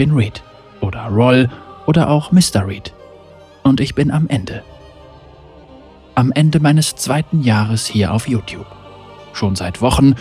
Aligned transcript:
bin 0.00 0.12
Reed 0.12 0.42
oder 0.80 1.08
Roll 1.08 1.50
oder 1.84 2.08
auch 2.08 2.32
Mr. 2.32 2.66
Reed. 2.66 2.94
Und 3.62 3.82
ich 3.82 3.94
bin 3.94 4.10
am 4.10 4.28
Ende. 4.28 4.62
Am 6.14 6.32
Ende 6.32 6.58
meines 6.58 6.96
zweiten 6.96 7.42
Jahres 7.42 7.86
hier 7.86 8.14
auf 8.14 8.26
YouTube. 8.26 8.64
Schon 9.34 9.56
seit 9.56 9.82
Wochen, 9.82 10.14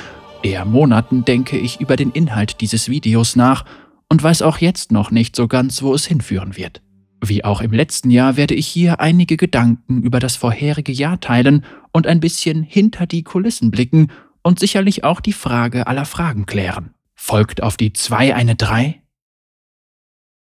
eher 0.43 0.65
Monaten 0.65 1.23
denke 1.23 1.57
ich 1.57 1.79
über 1.79 1.95
den 1.95 2.11
Inhalt 2.11 2.59
dieses 2.59 2.89
Videos 2.89 3.37
nach 3.37 3.63
und 4.09 4.21
weiß 4.21 4.41
auch 4.41 4.57
jetzt 4.57 4.91
noch 4.91 5.11
nicht 5.11 5.33
so 5.37 5.47
ganz, 5.47 5.81
wo 5.81 5.93
es 5.93 6.05
hinführen 6.05 6.57
wird. 6.57 6.81
Wie 7.23 7.45
auch 7.45 7.61
im 7.61 7.71
letzten 7.71 8.11
Jahr 8.11 8.35
werde 8.35 8.55
ich 8.55 8.67
hier 8.67 8.99
einige 8.99 9.37
Gedanken 9.37 10.03
über 10.03 10.19
das 10.19 10.35
vorherige 10.35 10.91
Jahr 10.91 11.21
teilen 11.21 11.63
und 11.93 12.05
ein 12.05 12.19
bisschen 12.19 12.63
hinter 12.63 13.07
die 13.07 13.23
Kulissen 13.23 13.71
blicken 13.71 14.11
und 14.43 14.59
sicherlich 14.59 15.05
auch 15.05 15.21
die 15.21 15.31
Frage 15.31 15.87
aller 15.87 16.03
Fragen 16.03 16.45
klären. 16.45 16.89
Folgt 17.15 17.63
auf 17.63 17.77
die 17.77 17.93
2 17.93 18.35
eine 18.35 18.57
3? 18.57 19.01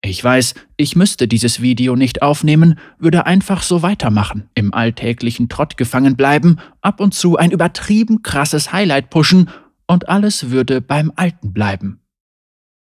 Ich 0.07 0.23
weiß, 0.23 0.55
ich 0.77 0.95
müsste 0.95 1.27
dieses 1.27 1.61
Video 1.61 1.97
nicht 1.97 2.23
aufnehmen, 2.23 2.79
würde 2.99 3.27
einfach 3.27 3.65
so 3.65 3.83
weitermachen, 3.83 4.49
im 4.55 4.73
alltäglichen 4.73 5.49
Trott 5.49 5.77
gefangen 5.77 6.17
bleiben, 6.17 6.59
ab 6.81 7.01
und 7.01 7.13
zu 7.13 7.37
ein 7.37 7.51
übertrieben 7.51 8.23
krasses 8.23 8.73
Highlight 8.73 9.11
pushen 9.11 9.51
und 9.89 10.09
alles 10.09 10.51
würde 10.51 10.81
beim 10.81 11.13
Alten 11.17 11.53
bleiben. 11.53 12.01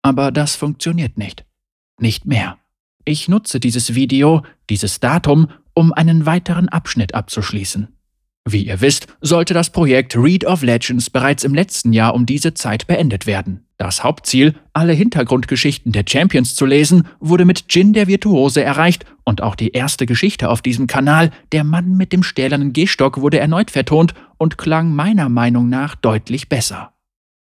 Aber 0.02 0.32
das 0.32 0.56
funktioniert 0.56 1.16
nicht. 1.16 1.44
Nicht 2.00 2.26
mehr. 2.26 2.58
Ich 3.04 3.28
nutze 3.28 3.60
dieses 3.60 3.94
Video, 3.94 4.42
dieses 4.68 4.98
Datum, 4.98 5.48
um 5.74 5.92
einen 5.92 6.26
weiteren 6.26 6.68
Abschnitt 6.68 7.14
abzuschließen. 7.14 7.86
Wie 8.44 8.66
ihr 8.66 8.80
wisst, 8.80 9.06
sollte 9.20 9.54
das 9.54 9.70
Projekt 9.70 10.16
Read 10.16 10.44
of 10.44 10.62
Legends 10.62 11.10
bereits 11.10 11.44
im 11.44 11.54
letzten 11.54 11.92
Jahr 11.92 12.14
um 12.14 12.26
diese 12.26 12.54
Zeit 12.54 12.88
beendet 12.88 13.26
werden. 13.26 13.66
Das 13.76 14.02
Hauptziel, 14.02 14.54
alle 14.72 14.92
Hintergrundgeschichten 14.92 15.92
der 15.92 16.04
Champions 16.08 16.56
zu 16.56 16.66
lesen, 16.66 17.06
wurde 17.20 17.44
mit 17.44 17.64
Jin 17.70 17.92
der 17.92 18.08
Virtuose 18.08 18.62
erreicht 18.62 19.06
und 19.24 19.42
auch 19.42 19.54
die 19.54 19.70
erste 19.70 20.06
Geschichte 20.06 20.50
auf 20.50 20.60
diesem 20.60 20.88
Kanal, 20.88 21.30
Der 21.52 21.62
Mann 21.62 21.96
mit 21.96 22.12
dem 22.12 22.24
stählernen 22.24 22.72
Gehstock, 22.72 23.20
wurde 23.20 23.38
erneut 23.38 23.70
vertont 23.70 24.14
und 24.38 24.58
klang 24.58 24.92
meiner 24.92 25.28
Meinung 25.28 25.68
nach 25.68 25.94
deutlich 25.94 26.48
besser. 26.48 26.92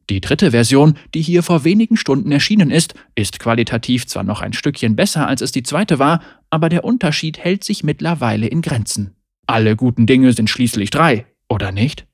Die 0.10 0.22
dritte 0.22 0.52
Version, 0.52 0.98
die 1.14 1.22
hier 1.22 1.44
vor 1.44 1.64
wenigen 1.66 1.98
Stunden 1.98 2.32
erschienen 2.32 2.72
ist, 2.72 2.94
ist 3.16 3.40
qualitativ 3.40 4.08
zwar 4.08 4.24
noch 4.24 4.42
ein 4.42 4.54
Stückchen 4.54 4.96
besser 4.96 5.28
als 5.28 5.42
es 5.42 5.52
die 5.52 5.64
zweite 5.64 6.00
war, 6.00 6.22
aber 6.50 6.70
der 6.70 6.86
Unterschied 6.86 7.40
hält 7.40 7.64
sich 7.64 7.84
mittlerweile 7.84 8.48
in 8.48 8.62
Grenzen. 8.62 9.16
Alle 9.48 9.76
guten 9.76 10.06
Dinge 10.08 10.34
sind 10.34 10.50
schließlich 10.50 10.90
drei, 10.90 11.26
oder 11.50 11.72
nicht? 11.72 12.08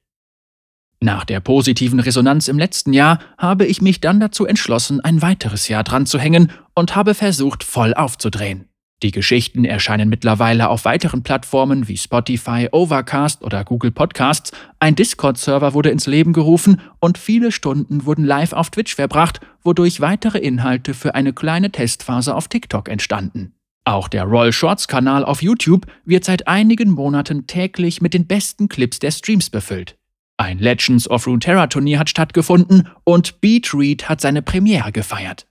Nach 1.04 1.26
der 1.26 1.40
positiven 1.40 2.00
Resonanz 2.00 2.48
im 2.48 2.60
letzten 2.60 2.94
Jahr 2.94 3.20
habe 3.38 3.66
ich 3.66 3.82
mich 3.82 4.02
dann 4.02 4.20
dazu 4.20 4.46
entschlossen, 4.46 5.02
ein 5.02 5.22
weiteres 5.22 5.68
Jahr 5.68 5.84
dran 5.84 6.06
zu 6.06 6.20
hängen 6.20 6.52
und 6.76 6.96
habe 6.96 7.16
versucht, 7.16 7.64
voll 7.64 7.94
aufzudrehen. 7.94 8.68
Die 9.02 9.10
Geschichten 9.10 9.66
erscheinen 9.66 10.10
mittlerweile 10.10 10.70
auf 10.70 10.86
weiteren 10.86 11.24
Plattformen 11.24 11.88
wie 11.88 11.98
Spotify, 11.98 12.70
Overcast 12.72 13.42
oder 13.42 13.64
Google 13.64 13.90
Podcasts, 13.90 14.52
ein 14.80 14.96
Discord-Server 14.96 15.74
wurde 15.74 15.90
ins 15.90 16.06
Leben 16.06 16.34
gerufen 16.34 16.80
und 17.00 17.18
viele 17.18 17.52
Stunden 17.52 18.06
wurden 18.06 18.24
live 18.24 18.54
auf 18.54 18.70
Twitch 18.70 18.94
verbracht, 18.94 19.40
wodurch 19.64 20.02
weitere 20.02 20.38
Inhalte 20.38 20.94
für 20.94 21.16
eine 21.16 21.34
kleine 21.34 21.72
Testphase 21.72 22.36
auf 22.36 22.48
TikTok 22.48 22.90
entstanden. 22.90 23.56
Auch 23.92 24.08
der 24.08 24.24
Roll 24.24 24.54
Shorts 24.54 24.88
Kanal 24.88 25.26
auf 25.26 25.44
YouTube 25.44 25.86
wird 26.06 26.24
seit 26.24 26.48
einigen 26.48 26.92
Monaten 26.92 27.46
täglich 27.46 28.02
mit 28.02 28.14
den 28.14 28.26
besten 28.26 28.70
Clips 28.70 29.00
der 29.00 29.12
Streams 29.12 29.50
befüllt. 29.50 29.98
Ein 30.38 30.60
Legends 30.60 31.10
of 31.10 31.28
Runeterra 31.28 31.68
Turnier 31.68 32.00
hat 32.00 32.10
stattgefunden 32.10 32.88
und 33.04 33.42
Beat 33.42 33.74
Read 33.74 34.08
hat 34.08 34.22
seine 34.22 34.42
Premiere 34.44 34.94
gefeiert. 34.94 35.46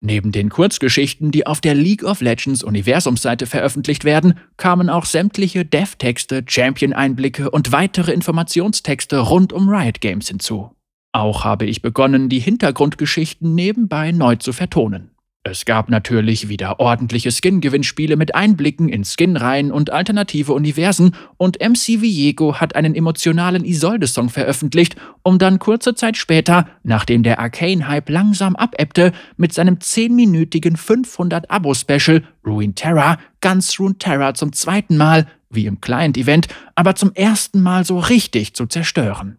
Neben 0.00 0.32
den 0.32 0.48
Kurzgeschichten, 0.48 1.30
die 1.30 1.46
auf 1.46 1.60
der 1.60 1.76
League 1.76 2.02
of 2.02 2.20
Legends 2.20 2.64
Universumsseite 2.64 3.46
veröffentlicht 3.46 4.04
werden, 4.04 4.34
kamen 4.56 4.90
auch 4.90 5.04
sämtliche 5.04 5.64
Dev-Texte, 5.64 6.42
Champion-Einblicke 6.44 7.52
und 7.52 7.70
weitere 7.70 8.10
Informationstexte 8.10 9.20
rund 9.20 9.52
um 9.52 9.68
Riot 9.68 10.00
Games 10.00 10.26
hinzu. 10.26 10.74
Auch 11.12 11.44
habe 11.44 11.66
ich 11.66 11.82
begonnen, 11.82 12.28
die 12.28 12.40
Hintergrundgeschichten 12.40 13.54
nebenbei 13.54 14.10
neu 14.10 14.34
zu 14.34 14.52
vertonen. 14.52 15.12
Es 15.50 15.64
gab 15.64 15.90
natürlich 15.90 16.48
wieder 16.48 16.78
ordentliche 16.78 17.32
Skin-Gewinnspiele 17.32 18.14
mit 18.14 18.36
Einblicken 18.36 18.88
in 18.88 19.04
Skin-Reihen 19.04 19.72
und 19.72 19.90
alternative 19.90 20.52
Universen 20.52 21.16
und 21.38 21.58
MC 21.58 22.00
Viego 22.00 22.60
hat 22.60 22.76
einen 22.76 22.94
emotionalen 22.94 23.64
Isolde-Song 23.64 24.28
veröffentlicht, 24.28 24.94
um 25.24 25.38
dann 25.38 25.58
kurze 25.58 25.96
Zeit 25.96 26.16
später, 26.16 26.68
nachdem 26.84 27.24
der 27.24 27.40
Arcane-Hype 27.40 28.10
langsam 28.10 28.54
abebbte, 28.54 29.10
mit 29.36 29.52
seinem 29.52 29.78
10-minütigen 29.78 30.76
500-Abo-Special 30.76 32.22
Ruin 32.46 32.76
Terror 32.76 33.18
ganz 33.40 33.80
Ruin 33.80 33.98
Terror 33.98 34.34
zum 34.34 34.52
zweiten 34.52 34.96
Mal, 34.96 35.26
wie 35.50 35.66
im 35.66 35.80
Client-Event, 35.80 36.46
aber 36.76 36.94
zum 36.94 37.12
ersten 37.14 37.60
Mal 37.60 37.84
so 37.84 37.98
richtig 37.98 38.54
zu 38.54 38.66
zerstören. 38.66 39.38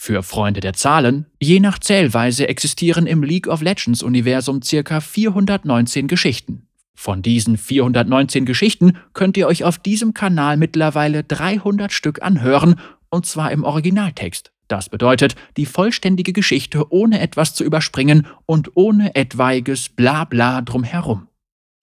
Für 0.00 0.22
Freunde 0.22 0.60
der 0.60 0.74
Zahlen, 0.74 1.26
je 1.40 1.58
nach 1.58 1.80
Zählweise 1.80 2.48
existieren 2.48 3.08
im 3.08 3.24
League 3.24 3.48
of 3.48 3.62
Legends 3.62 4.00
Universum 4.00 4.62
circa 4.62 5.00
419 5.00 6.06
Geschichten. 6.06 6.68
Von 6.94 7.20
diesen 7.20 7.58
419 7.58 8.46
Geschichten 8.46 8.96
könnt 9.12 9.36
ihr 9.36 9.48
euch 9.48 9.64
auf 9.64 9.76
diesem 9.76 10.14
Kanal 10.14 10.56
mittlerweile 10.56 11.24
300 11.24 11.92
Stück 11.92 12.22
anhören, 12.22 12.76
und 13.10 13.26
zwar 13.26 13.50
im 13.50 13.64
Originaltext. 13.64 14.52
Das 14.68 14.88
bedeutet 14.88 15.34
die 15.56 15.66
vollständige 15.66 16.32
Geschichte 16.32 16.92
ohne 16.92 17.18
etwas 17.18 17.54
zu 17.54 17.64
überspringen 17.64 18.28
und 18.46 18.76
ohne 18.76 19.16
etwaiges 19.16 19.88
Blabla 19.88 20.62
drumherum. 20.62 21.26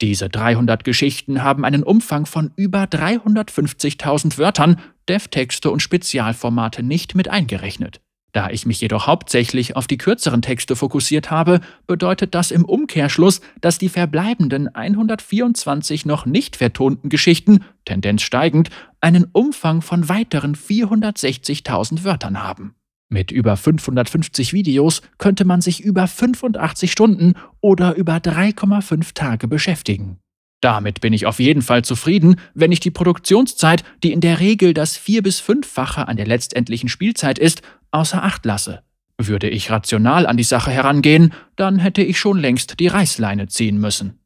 Diese 0.02 0.30
300 0.30 0.86
Geschichten 0.86 1.44
haben 1.44 1.66
einen 1.66 1.84
Umfang 1.84 2.26
von 2.26 2.52
über 2.56 2.86
350.000 2.86 4.38
Wörtern, 4.38 4.80
Dev-Texte 5.09 5.70
und 5.70 5.82
Spezialformate 5.82 6.82
nicht 6.82 7.14
mit 7.14 7.28
eingerechnet. 7.28 8.02
Da 8.35 8.50
ich 8.50 8.66
mich 8.66 8.81
jedoch 8.81 9.07
hauptsächlich 9.07 9.78
auf 9.78 9.88
die 9.88 9.97
kürzeren 9.97 10.41
Texte 10.41 10.75
fokussiert 10.75 11.31
habe, 11.31 11.62
bedeutet 11.88 12.35
das 12.35 12.51
im 12.51 12.66
Umkehrschluss, 12.66 13.40
dass 13.62 13.78
die 13.78 13.88
verbleibenden 13.88 14.68
124 14.75 16.06
noch 16.06 16.25
nicht 16.25 16.57
vertonten 16.57 17.07
Geschichten, 17.07 17.63
Tendenz 17.85 18.23
steigend, 18.23 18.72
einen 19.00 19.23
Umfang 19.31 19.81
von 19.81 20.09
weiteren 20.09 20.53
460.000 20.53 22.03
Wörtern 22.03 22.44
haben. 22.44 22.75
Mit 23.07 23.31
über 23.31 23.56
550 23.56 24.52
Videos 24.52 25.02
könnte 25.17 25.46
man 25.46 25.62
sich 25.62 25.81
über 25.81 26.06
85 26.06 26.91
Stunden 26.91 27.35
oder 27.62 27.96
über 27.96 28.17
3,5 28.17 29.13
Tage 29.13 29.47
beschäftigen. 29.47 30.19
Damit 30.66 31.00
bin 31.00 31.14
ich 31.14 31.28
auf 31.28 31.40
jeden 31.40 31.62
Fall 31.62 31.86
zufrieden, 31.86 32.38
wenn 32.56 32.72
ich 32.72 32.80
die 32.80 32.90
Produktionszeit, 32.90 33.84
die 34.02 34.12
in 34.12 34.20
der 34.20 34.40
Regel 34.40 34.74
das 34.74 34.98
vier- 34.98 35.22
bis 35.22 35.40
fünffache 35.40 36.08
an 36.08 36.18
der 36.18 36.26
letztendlichen 36.26 36.90
Spielzeit 36.90 37.38
ist, 37.38 37.62
außer 37.92 38.24
Acht 38.24 38.48
lasse. 38.48 38.81
Würde 39.20 39.48
ich 39.48 39.70
rational 39.70 40.26
an 40.26 40.38
die 40.38 40.44
Sache 40.44 40.72
herangehen, 40.72 41.34
dann 41.56 41.78
hätte 41.78 42.02
ich 42.02 42.18
schon 42.18 42.40
längst 42.40 42.80
die 42.80 42.88
Reißleine 42.88 43.48
ziehen 43.48 43.78
müssen. 43.78 44.22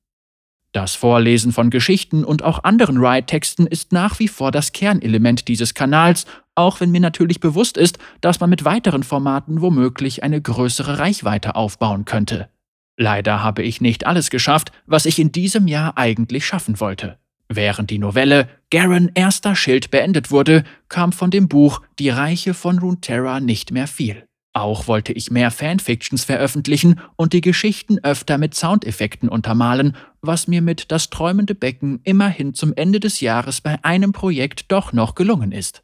Das 0.72 0.96
Vorlesen 0.96 1.52
von 1.52 1.72
Geschichten 1.72 2.24
und 2.24 2.42
auch 2.42 2.64
anderen 2.64 3.00
Riot-Texten 3.00 3.68
ist 3.68 3.92
nach 3.92 4.20
wie 4.20 4.30
vor 4.30 4.52
das 4.52 4.72
Kernelement 4.72 5.50
dieses 5.50 5.74
Kanals, 5.74 6.26
auch 6.56 6.80
wenn 6.80 6.92
mir 6.92 7.02
natürlich 7.02 7.42
bewusst 7.42 7.76
ist, 7.76 7.98
dass 8.22 8.40
man 8.40 8.50
mit 8.50 8.64
weiteren 8.64 9.04
Formaten 9.04 9.60
womöglich 9.60 10.24
eine 10.24 10.42
größere 10.42 11.00
Reichweite 11.00 11.56
aufbauen 11.56 12.06
könnte. 12.06 12.48
Leider 13.02 13.42
habe 13.42 13.64
ich 13.64 13.80
nicht 13.80 14.06
alles 14.06 14.30
geschafft, 14.30 14.74
was 14.86 15.06
ich 15.06 15.20
in 15.20 15.32
diesem 15.32 15.70
Jahr 15.70 15.98
eigentlich 15.98 16.46
schaffen 16.46 16.82
wollte. 16.82 17.18
Während 17.48 17.92
die 17.92 17.98
Novelle 17.98 18.50
Garen 18.70 19.10
erster 19.16 19.56
Schild 19.56 19.90
beendet 19.90 20.32
wurde, 20.32 20.66
kam 20.90 21.14
von 21.14 21.32
dem 21.32 21.48
Buch 21.48 21.82
Die 21.98 22.10
Reiche 22.10 22.54
von 22.54 22.78
Runeterra 22.78 23.40
nicht 23.40 23.72
mehr 23.72 23.88
viel. 23.88 24.26
Auch 24.52 24.88
wollte 24.88 25.14
ich 25.14 25.32
mehr 25.32 25.50
Fanfictions 25.50 26.26
veröffentlichen 26.26 27.00
und 27.16 27.32
die 27.32 27.40
Geschichten 27.40 28.00
öfter 28.00 28.38
mit 28.38 28.54
Soundeffekten 28.54 29.30
untermalen, 29.30 29.96
was 30.22 30.50
mir 30.50 30.62
mit 30.62 30.92
Das 30.92 31.10
träumende 31.10 31.56
Becken 31.56 32.02
immerhin 32.04 32.54
zum 32.54 32.74
Ende 32.76 33.00
des 33.00 33.22
Jahres 33.22 33.62
bei 33.62 33.82
einem 33.82 34.12
Projekt 34.12 34.74
doch 34.74 34.92
noch 34.92 35.16
gelungen 35.16 35.54
ist. 35.54 35.84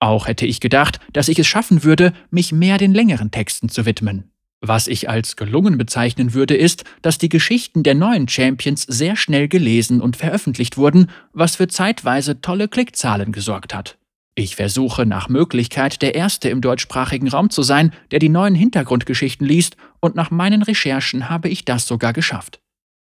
Auch 0.00 0.28
hätte 0.28 0.46
ich 0.46 0.60
gedacht, 0.60 0.98
dass 1.12 1.28
ich 1.28 1.38
es 1.38 1.46
schaffen 1.46 1.84
würde, 1.84 2.14
mich 2.30 2.52
mehr 2.52 2.78
den 2.78 2.94
längeren 2.94 3.30
Texten 3.30 3.68
zu 3.68 3.84
widmen. 3.84 4.30
Was 4.66 4.86
ich 4.86 5.10
als 5.10 5.36
gelungen 5.36 5.76
bezeichnen 5.76 6.32
würde, 6.32 6.56
ist, 6.56 6.84
dass 7.02 7.18
die 7.18 7.28
Geschichten 7.28 7.82
der 7.82 7.94
neuen 7.94 8.28
Champions 8.28 8.80
sehr 8.84 9.14
schnell 9.14 9.46
gelesen 9.46 10.00
und 10.00 10.16
veröffentlicht 10.16 10.78
wurden, 10.78 11.10
was 11.34 11.56
für 11.56 11.68
zeitweise 11.68 12.40
tolle 12.40 12.66
Klickzahlen 12.68 13.30
gesorgt 13.30 13.74
hat. 13.74 13.98
Ich 14.34 14.56
versuche 14.56 15.04
nach 15.04 15.28
Möglichkeit 15.28 16.00
der 16.00 16.14
Erste 16.14 16.48
im 16.48 16.62
deutschsprachigen 16.62 17.28
Raum 17.28 17.50
zu 17.50 17.62
sein, 17.62 17.92
der 18.10 18.20
die 18.20 18.30
neuen 18.30 18.54
Hintergrundgeschichten 18.54 19.46
liest, 19.46 19.76
und 20.00 20.14
nach 20.14 20.30
meinen 20.30 20.62
Recherchen 20.62 21.28
habe 21.28 21.50
ich 21.50 21.66
das 21.66 21.86
sogar 21.86 22.14
geschafft. 22.14 22.58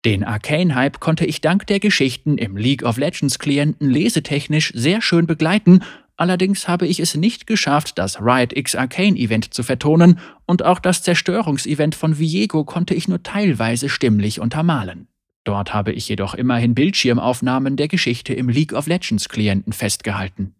Den 0.06 0.24
Arcane-Hype 0.24 1.00
konnte 1.00 1.26
ich 1.26 1.42
dank 1.42 1.66
der 1.66 1.80
Geschichten 1.80 2.38
im 2.38 2.58
League 2.58 2.84
of 2.84 2.98
Legends 2.98 3.40
Klienten 3.40 3.90
lesetechnisch 3.90 4.72
sehr 4.76 5.02
schön 5.02 5.26
begleiten 5.26 5.82
Allerdings 6.20 6.68
habe 6.68 6.86
ich 6.86 7.00
es 7.00 7.16
nicht 7.16 7.48
geschafft, 7.48 7.98
das 7.98 8.20
Riot 8.20 8.52
X 8.52 8.76
Arcane 8.76 9.16
Event 9.16 9.54
zu 9.54 9.64
vertonen 9.64 10.20
und 10.46 10.66
auch 10.66 10.80
das 10.80 11.02
Zerstörungsevent 11.02 11.96
von 11.96 12.20
Viego 12.20 12.66
konnte 12.66 12.94
ich 12.94 13.08
nur 13.08 13.24
teilweise 13.24 13.88
stimmlich 13.88 14.42
untermalen. 14.42 15.08
Dort 15.46 15.74
habe 15.74 15.94
ich 15.94 16.10
jedoch 16.10 16.34
immerhin 16.34 16.76
Bildschirmaufnahmen 16.76 17.78
der 17.78 17.88
Geschichte 17.88 18.34
im 18.34 18.50
League 18.50 18.74
of 18.74 18.88
Legends 18.88 19.30
Klienten 19.30 19.72
festgehalten. 19.72 20.56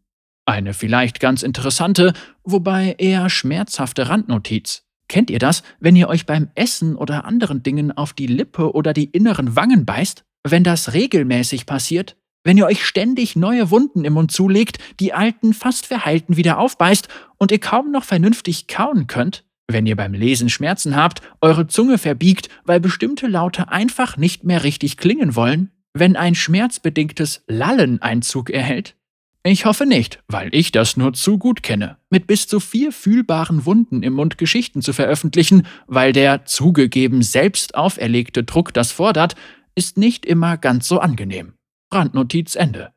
Eine 0.46 0.74
vielleicht 0.74 1.20
ganz 1.20 1.44
interessante, 1.44 2.14
wobei 2.46 2.96
eher 2.98 3.30
schmerzhafte 3.30 4.08
Randnotiz. 4.08 4.86
Kennt 5.10 5.30
ihr 5.30 5.40
das, 5.40 5.64
wenn 5.82 5.98
ihr 5.98 6.08
euch 6.08 6.26
beim 6.26 6.52
Essen 6.56 6.96
oder 6.96 7.26
anderen 7.26 7.64
Dingen 7.64 7.92
auf 7.92 8.14
die 8.14 8.28
Lippe 8.28 8.74
oder 8.74 8.94
die 8.94 9.10
inneren 9.12 9.58
Wangen 9.58 9.86
beißt? 9.86 10.24
Wenn 10.48 10.64
das 10.64 10.94
regelmäßig 10.94 11.66
passiert, 11.66 12.16
wenn 12.44 12.58
ihr 12.58 12.66
euch 12.66 12.86
ständig 12.86 13.36
neue 13.36 13.70
Wunden 13.72 14.06
im 14.06 14.14
Mund 14.14 14.32
zulegt, 14.32 14.78
die 15.00 15.14
alten, 15.14 15.54
fast 15.54 15.86
verheilten 15.86 16.38
wieder 16.38 16.58
aufbeißt 16.58 17.08
und 17.38 17.52
ihr 17.52 17.60
kaum 17.60 17.92
noch 17.92 18.04
vernünftig 18.04 18.68
kauen 18.68 19.08
könnt, 19.08 19.44
wenn 19.68 19.86
ihr 19.86 19.96
beim 19.96 20.14
Lesen 20.14 20.50
Schmerzen 20.50 20.96
habt, 20.96 21.22
eure 21.42 21.68
Zunge 21.68 21.98
verbiegt, 21.98 22.50
weil 22.66 22.80
bestimmte 22.80 23.28
Laute 23.28 23.70
einfach 23.70 24.18
nicht 24.18 24.44
mehr 24.44 24.64
richtig 24.64 24.98
klingen 24.98 25.36
wollen, 25.36 25.72
wenn 25.94 26.16
ein 26.16 26.36
schmerzbedingtes 26.36 27.44
Lallen 27.48 28.02
Einzug 28.02 28.50
erhält? 28.50 28.96
Ich 29.44 29.66
hoffe 29.66 29.86
nicht, 29.86 30.22
weil 30.28 30.54
ich 30.54 30.72
das 30.74 30.98
nur 30.98 31.14
zu 31.14 31.38
gut 31.38 31.64
kenne, 31.64 31.98
mit 32.10 32.28
bis 32.28 32.48
zu 32.48 32.60
vier 32.60 32.92
fühlbaren 32.92 33.66
Wunden 33.66 34.04
im 34.04 34.14
Mund 34.14 34.38
Geschichten 34.38 34.82
zu 34.82 34.92
veröffentlichen, 34.92 35.66
weil 35.88 36.12
der 36.12 36.46
zugegeben 36.46 37.22
selbst 37.22 37.76
auferlegte 37.76 38.44
Druck 38.44 38.74
das 38.74 38.92
fordert, 38.92 39.36
ist 39.76 39.98
nicht 39.98 40.26
immer 40.26 40.58
ganz 40.58 40.90
so 40.90 41.00
angenehm. 41.00 41.54
Brandnotiz 41.90 42.56
Ende. 42.56 42.92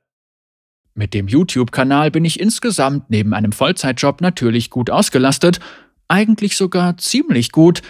Mit 0.94 1.14
dem 1.14 1.26
YouTube-Kanal 1.26 2.10
bin 2.10 2.26
ich 2.26 2.38
insgesamt 2.38 3.08
neben 3.08 3.32
einem 3.32 3.52
Vollzeitjob 3.52 4.20
natürlich 4.20 4.68
gut 4.68 4.90
ausgelastet, 4.90 5.60
eigentlich 6.08 6.58
sogar 6.58 6.98
ziemlich 6.98 7.52
gut, 7.52 7.80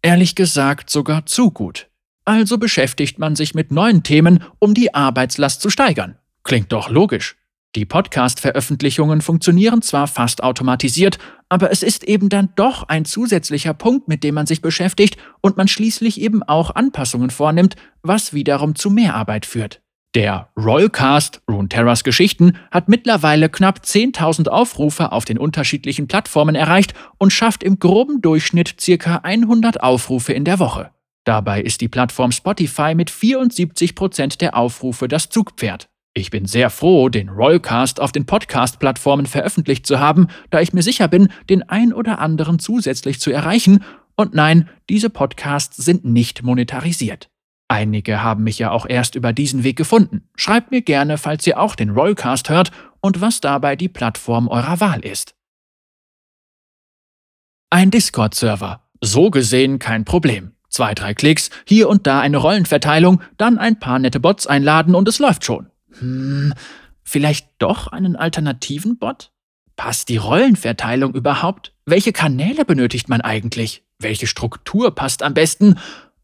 ehrlich 0.00 0.34
gesagt 0.34 0.88
sogar 0.88 1.26
zu 1.26 1.50
gut. 1.50 1.90
Also 2.24 2.56
beschäftigt 2.56 3.18
man 3.18 3.36
sich 3.36 3.54
mit 3.54 3.70
neuen 3.70 4.02
Themen, 4.02 4.42
um 4.58 4.72
die 4.72 4.94
Arbeitslast 4.94 5.60
zu 5.60 5.68
steigern. 5.68 6.16
Klingt 6.42 6.72
doch 6.72 6.88
logisch. 6.88 7.36
Die 7.74 7.84
Podcast-Veröffentlichungen 7.84 9.20
funktionieren 9.20 9.82
zwar 9.82 10.06
fast 10.06 10.42
automatisiert, 10.42 11.18
aber 11.50 11.70
es 11.70 11.82
ist 11.82 12.02
eben 12.04 12.30
dann 12.30 12.48
doch 12.56 12.84
ein 12.88 13.04
zusätzlicher 13.04 13.74
Punkt, 13.74 14.08
mit 14.08 14.24
dem 14.24 14.34
man 14.34 14.46
sich 14.46 14.62
beschäftigt 14.62 15.18
und 15.42 15.58
man 15.58 15.68
schließlich 15.68 16.18
eben 16.18 16.42
auch 16.42 16.74
Anpassungen 16.74 17.28
vornimmt, 17.28 17.76
was 18.00 18.32
wiederum 18.32 18.74
zu 18.74 18.88
mehr 18.88 19.14
Arbeit 19.14 19.44
führt. 19.44 19.82
Der 20.16 20.48
Rollcast 20.56 21.42
Runeterras 21.46 22.02
Geschichten 22.02 22.56
hat 22.70 22.88
mittlerweile 22.88 23.50
knapp 23.50 23.80
10.000 23.84 24.48
Aufrufe 24.48 25.12
auf 25.12 25.26
den 25.26 25.36
unterschiedlichen 25.36 26.08
Plattformen 26.08 26.54
erreicht 26.54 26.94
und 27.18 27.34
schafft 27.34 27.62
im 27.62 27.78
groben 27.78 28.22
Durchschnitt 28.22 28.76
ca. 28.78 29.16
100 29.16 29.82
Aufrufe 29.82 30.32
in 30.32 30.46
der 30.46 30.58
Woche. 30.58 30.90
Dabei 31.24 31.60
ist 31.60 31.82
die 31.82 31.88
Plattform 31.88 32.32
Spotify 32.32 32.94
mit 32.94 33.10
74% 33.10 34.38
der 34.38 34.56
Aufrufe 34.56 35.06
das 35.06 35.28
Zugpferd. 35.28 35.90
Ich 36.14 36.30
bin 36.30 36.46
sehr 36.46 36.70
froh, 36.70 37.10
den 37.10 37.28
Rollcast 37.28 38.00
auf 38.00 38.10
den 38.10 38.24
Podcast-Plattformen 38.24 39.26
veröffentlicht 39.26 39.86
zu 39.86 40.00
haben, 40.00 40.28
da 40.48 40.62
ich 40.62 40.72
mir 40.72 40.82
sicher 40.82 41.08
bin, 41.08 41.28
den 41.50 41.62
ein 41.62 41.92
oder 41.92 42.20
anderen 42.20 42.58
zusätzlich 42.58 43.20
zu 43.20 43.32
erreichen. 43.32 43.84
Und 44.14 44.32
nein, 44.32 44.70
diese 44.88 45.10
Podcasts 45.10 45.76
sind 45.76 46.06
nicht 46.06 46.42
monetarisiert. 46.42 47.28
Einige 47.68 48.22
haben 48.22 48.44
mich 48.44 48.58
ja 48.58 48.70
auch 48.70 48.86
erst 48.86 49.16
über 49.16 49.32
diesen 49.32 49.64
Weg 49.64 49.76
gefunden. 49.76 50.28
Schreibt 50.36 50.70
mir 50.70 50.82
gerne, 50.82 51.18
falls 51.18 51.46
ihr 51.46 51.58
auch 51.58 51.74
den 51.74 51.90
Rollcast 51.90 52.48
hört 52.48 52.70
und 53.00 53.20
was 53.20 53.40
dabei 53.40 53.74
die 53.74 53.88
Plattform 53.88 54.48
eurer 54.48 54.80
Wahl 54.80 55.04
ist. 55.04 55.34
Ein 57.70 57.90
Discord-Server. 57.90 58.82
So 59.00 59.30
gesehen 59.30 59.78
kein 59.78 60.04
Problem. 60.04 60.52
Zwei, 60.68 60.94
drei 60.94 61.14
Klicks, 61.14 61.50
hier 61.66 61.88
und 61.88 62.06
da 62.06 62.20
eine 62.20 62.36
Rollenverteilung, 62.36 63.22
dann 63.36 63.58
ein 63.58 63.78
paar 63.80 63.98
nette 63.98 64.20
Bots 64.20 64.46
einladen 64.46 64.94
und 64.94 65.08
es 65.08 65.18
läuft 65.18 65.44
schon. 65.44 65.70
Hm, 65.98 66.54
vielleicht 67.02 67.48
doch 67.58 67.88
einen 67.88 68.14
alternativen 68.14 68.98
Bot? 68.98 69.32
Passt 69.74 70.08
die 70.08 70.16
Rollenverteilung 70.16 71.14
überhaupt? 71.14 71.72
Welche 71.84 72.12
Kanäle 72.12 72.64
benötigt 72.64 73.08
man 73.08 73.20
eigentlich? 73.20 73.84
Welche 73.98 74.26
Struktur 74.26 74.94
passt 74.94 75.22
am 75.22 75.34
besten? 75.34 75.78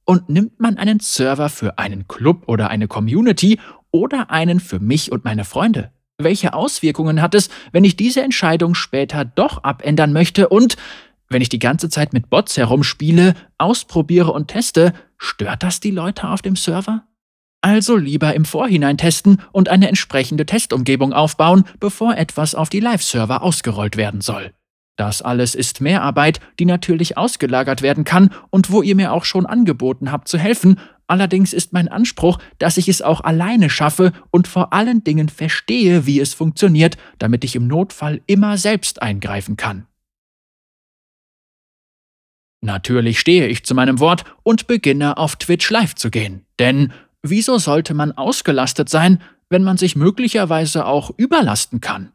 Und 0.04 0.28
nimmt 0.28 0.58
man 0.60 0.78
einen 0.78 1.00
Server 1.00 1.48
für 1.48 1.78
einen 1.78 2.08
Club 2.08 2.44
oder 2.48 2.70
eine 2.70 2.88
Community 2.88 3.58
oder 3.90 4.30
einen 4.30 4.60
für 4.60 4.80
mich 4.80 5.12
und 5.12 5.24
meine 5.24 5.44
Freunde? 5.44 5.92
Welche 6.18 6.54
Auswirkungen 6.54 7.22
hat 7.22 7.34
es, 7.34 7.48
wenn 7.72 7.84
ich 7.84 7.96
diese 7.96 8.22
Entscheidung 8.22 8.74
später 8.74 9.24
doch 9.24 9.62
abändern 9.64 10.12
möchte 10.12 10.48
und, 10.48 10.76
wenn 11.28 11.42
ich 11.42 11.48
die 11.48 11.58
ganze 11.58 11.88
Zeit 11.88 12.12
mit 12.12 12.30
Bots 12.30 12.56
herumspiele, 12.56 13.34
ausprobiere 13.58 14.32
und 14.32 14.48
teste, 14.48 14.92
stört 15.18 15.62
das 15.62 15.80
die 15.80 15.90
Leute 15.90 16.28
auf 16.28 16.42
dem 16.42 16.56
Server? 16.56 17.04
Also 17.62 17.96
lieber 17.96 18.34
im 18.34 18.44
Vorhinein 18.44 18.98
testen 18.98 19.40
und 19.52 19.68
eine 19.68 19.88
entsprechende 19.88 20.46
Testumgebung 20.46 21.12
aufbauen, 21.12 21.64
bevor 21.78 22.16
etwas 22.16 22.56
auf 22.56 22.68
die 22.68 22.80
Live-Server 22.80 23.42
ausgerollt 23.42 23.96
werden 23.96 24.20
soll. 24.20 24.52
Das 24.96 25.22
alles 25.22 25.54
ist 25.54 25.80
Mehrarbeit, 25.80 26.40
die 26.58 26.66
natürlich 26.66 27.16
ausgelagert 27.16 27.80
werden 27.82 28.04
kann 28.04 28.30
und 28.50 28.70
wo 28.70 28.82
ihr 28.82 28.94
mir 28.94 29.12
auch 29.12 29.24
schon 29.24 29.46
angeboten 29.46 30.12
habt 30.12 30.28
zu 30.28 30.38
helfen, 30.38 30.78
allerdings 31.06 31.52
ist 31.52 31.72
mein 31.72 31.88
Anspruch, 31.88 32.38
dass 32.58 32.76
ich 32.76 32.88
es 32.88 33.00
auch 33.00 33.22
alleine 33.22 33.70
schaffe 33.70 34.12
und 34.30 34.48
vor 34.48 34.72
allen 34.72 35.02
Dingen 35.02 35.28
verstehe, 35.28 36.06
wie 36.06 36.20
es 36.20 36.34
funktioniert, 36.34 36.98
damit 37.18 37.42
ich 37.42 37.56
im 37.56 37.66
Notfall 37.66 38.20
immer 38.26 38.58
selbst 38.58 39.00
eingreifen 39.00 39.56
kann. 39.56 39.86
Natürlich 42.60 43.18
stehe 43.18 43.48
ich 43.48 43.64
zu 43.64 43.74
meinem 43.74 43.98
Wort 43.98 44.24
und 44.42 44.66
beginne 44.68 45.16
auf 45.16 45.36
Twitch 45.36 45.68
live 45.70 45.94
zu 45.94 46.10
gehen, 46.10 46.44
denn 46.58 46.92
wieso 47.22 47.58
sollte 47.58 47.94
man 47.94 48.12
ausgelastet 48.12 48.88
sein, 48.88 49.20
wenn 49.48 49.64
man 49.64 49.78
sich 49.78 49.96
möglicherweise 49.96 50.86
auch 50.86 51.10
überlasten 51.16 51.80
kann? 51.80 52.12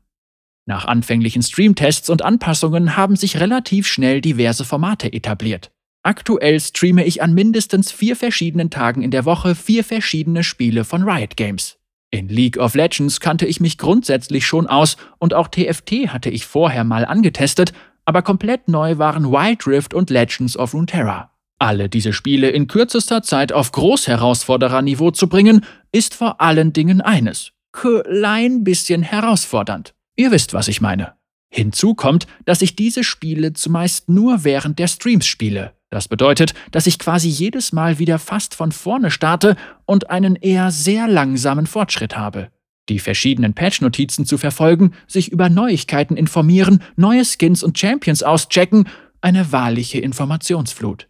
Nach 0.67 0.83
anfänglichen 0.83 1.41
Streamtests 1.43 2.09
und 2.09 2.23
Anpassungen 2.23 2.97
haben 2.97 3.15
sich 3.15 3.39
relativ 3.39 3.87
schnell 3.87 4.19
diverse 4.19 4.65
Formate 4.65 5.11
etabliert. 5.13 5.71
Aktuell 6.03 6.59
streame 6.59 7.05
ich 7.05 7.21
an 7.21 7.33
mindestens 7.33 7.89
vier 7.91 8.17
verschiedenen 8.17 8.69
Tagen 8.69 9.01
in 9.01 9.09
der 9.09 9.23
Woche 9.23 9.55
vier 9.55 9.85
verschiedene 9.85 10.43
Spiele 10.43 10.83
von 10.83 11.03
Riot 11.03 11.37
Games. 11.37 11.77
In 12.11 12.27
League 12.27 12.57
of 12.57 12.75
Legends 12.75 13.21
kannte 13.21 13.45
ich 13.45 13.61
mich 13.61 13.77
grundsätzlich 13.77 14.45
schon 14.45 14.67
aus 14.67 14.97
und 15.19 15.33
auch 15.33 15.47
TFT 15.47 16.09
hatte 16.09 16.29
ich 16.29 16.45
vorher 16.45 16.83
mal 16.83 17.05
angetestet, 17.05 17.71
aber 18.03 18.21
komplett 18.21 18.67
neu 18.67 18.97
waren 18.97 19.31
Wild 19.31 19.67
Rift 19.67 19.93
und 19.93 20.09
Legends 20.09 20.57
of 20.57 20.73
Runeterra. 20.73 21.31
Alle 21.59 21.87
diese 21.87 22.11
Spiele 22.11 22.49
in 22.49 22.67
kürzester 22.67 23.23
Zeit 23.23 23.53
auf 23.53 23.71
Großherausfordererniveau 23.71 25.11
zu 25.11 25.29
bringen, 25.29 25.65
ist 25.93 26.13
vor 26.13 26.41
allen 26.41 26.73
Dingen 26.73 26.99
eines: 26.99 27.51
klein 27.71 28.65
bisschen 28.65 29.01
herausfordernd. 29.01 29.93
Ihr 30.17 30.31
wisst, 30.31 30.53
was 30.53 30.67
ich 30.67 30.81
meine. 30.81 31.13
Hinzu 31.49 31.95
kommt, 31.95 32.27
dass 32.43 32.61
ich 32.61 32.75
diese 32.75 33.03
Spiele 33.03 33.53
zumeist 33.53 34.09
nur 34.09 34.43
während 34.43 34.79
der 34.79 34.87
Streams 34.87 35.25
spiele. 35.25 35.73
Das 35.89 36.09
bedeutet, 36.09 36.53
dass 36.71 36.87
ich 36.87 36.99
quasi 36.99 37.29
jedes 37.29 37.71
Mal 37.71 37.99
wieder 37.99 38.19
fast 38.19 38.53
von 38.53 38.73
vorne 38.73 39.11
starte 39.11 39.55
und 39.85 40.09
einen 40.09 40.35
eher 40.35 40.71
sehr 40.71 41.07
langsamen 41.07 41.65
Fortschritt 41.65 42.17
habe. 42.17 42.49
Die 42.89 42.99
verschiedenen 42.99 43.53
Patch-Notizen 43.53 44.25
zu 44.25 44.37
verfolgen, 44.37 44.93
sich 45.07 45.31
über 45.31 45.49
Neuigkeiten 45.49 46.17
informieren, 46.17 46.81
neue 46.95 47.23
Skins 47.23 47.63
und 47.63 47.77
Champions 47.77 48.23
auschecken, 48.23 48.89
eine 49.21 49.51
wahrliche 49.51 49.99
Informationsflut. 49.99 51.07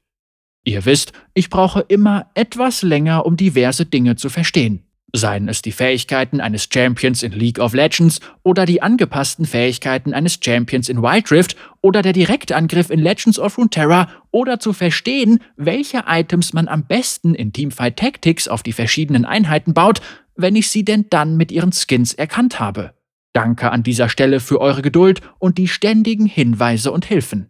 Ihr 0.64 0.86
wisst, 0.86 1.14
ich 1.34 1.50
brauche 1.50 1.82
immer 1.82 2.30
etwas 2.34 2.82
länger, 2.82 3.26
um 3.26 3.38
diverse 3.38 3.86
Dinge 3.86 4.16
zu 4.16 4.30
verstehen. 4.30 4.87
Seien 5.18 5.48
es 5.48 5.64
die 5.64 5.72
Fähigkeiten 5.72 6.40
eines 6.40 6.70
Champions 6.72 7.24
in 7.24 7.32
League 7.32 7.58
of 7.58 7.74
Legends 7.74 8.20
oder 8.44 8.68
die 8.68 8.84
angepassten 8.84 9.46
Fähigkeiten 9.46 10.14
eines 10.14 10.38
Champions 10.40 10.90
in 10.90 11.02
Wild 11.02 11.32
Rift 11.32 11.58
oder 11.82 12.04
der 12.04 12.14
Direktangriff 12.14 12.92
in 12.92 13.00
Legends 13.00 13.40
of 13.40 13.58
Runeterra 13.58 14.10
oder 14.30 14.60
zu 14.60 14.74
verstehen, 14.74 15.40
welche 15.56 16.04
Items 16.08 16.54
man 16.54 16.68
am 16.68 16.86
besten 16.86 17.34
in 17.34 17.52
Teamfight 17.52 17.98
Tactics 17.98 18.48
auf 18.48 18.62
die 18.62 18.74
verschiedenen 18.74 19.26
Einheiten 19.26 19.74
baut, 19.74 20.02
wenn 20.36 20.56
ich 20.56 20.70
sie 20.70 20.86
denn 20.86 21.08
dann 21.10 21.36
mit 21.36 21.52
ihren 21.52 21.72
Skins 21.72 22.14
erkannt 22.14 22.60
habe. 22.60 22.94
Danke 23.34 23.72
an 23.72 23.82
dieser 23.82 24.10
Stelle 24.10 24.40
für 24.40 24.62
eure 24.62 24.84
Geduld 24.84 25.22
und 25.40 25.58
die 25.58 25.68
ständigen 25.68 26.28
Hinweise 26.28 26.92
und 26.92 27.06
Hilfen. 27.06 27.50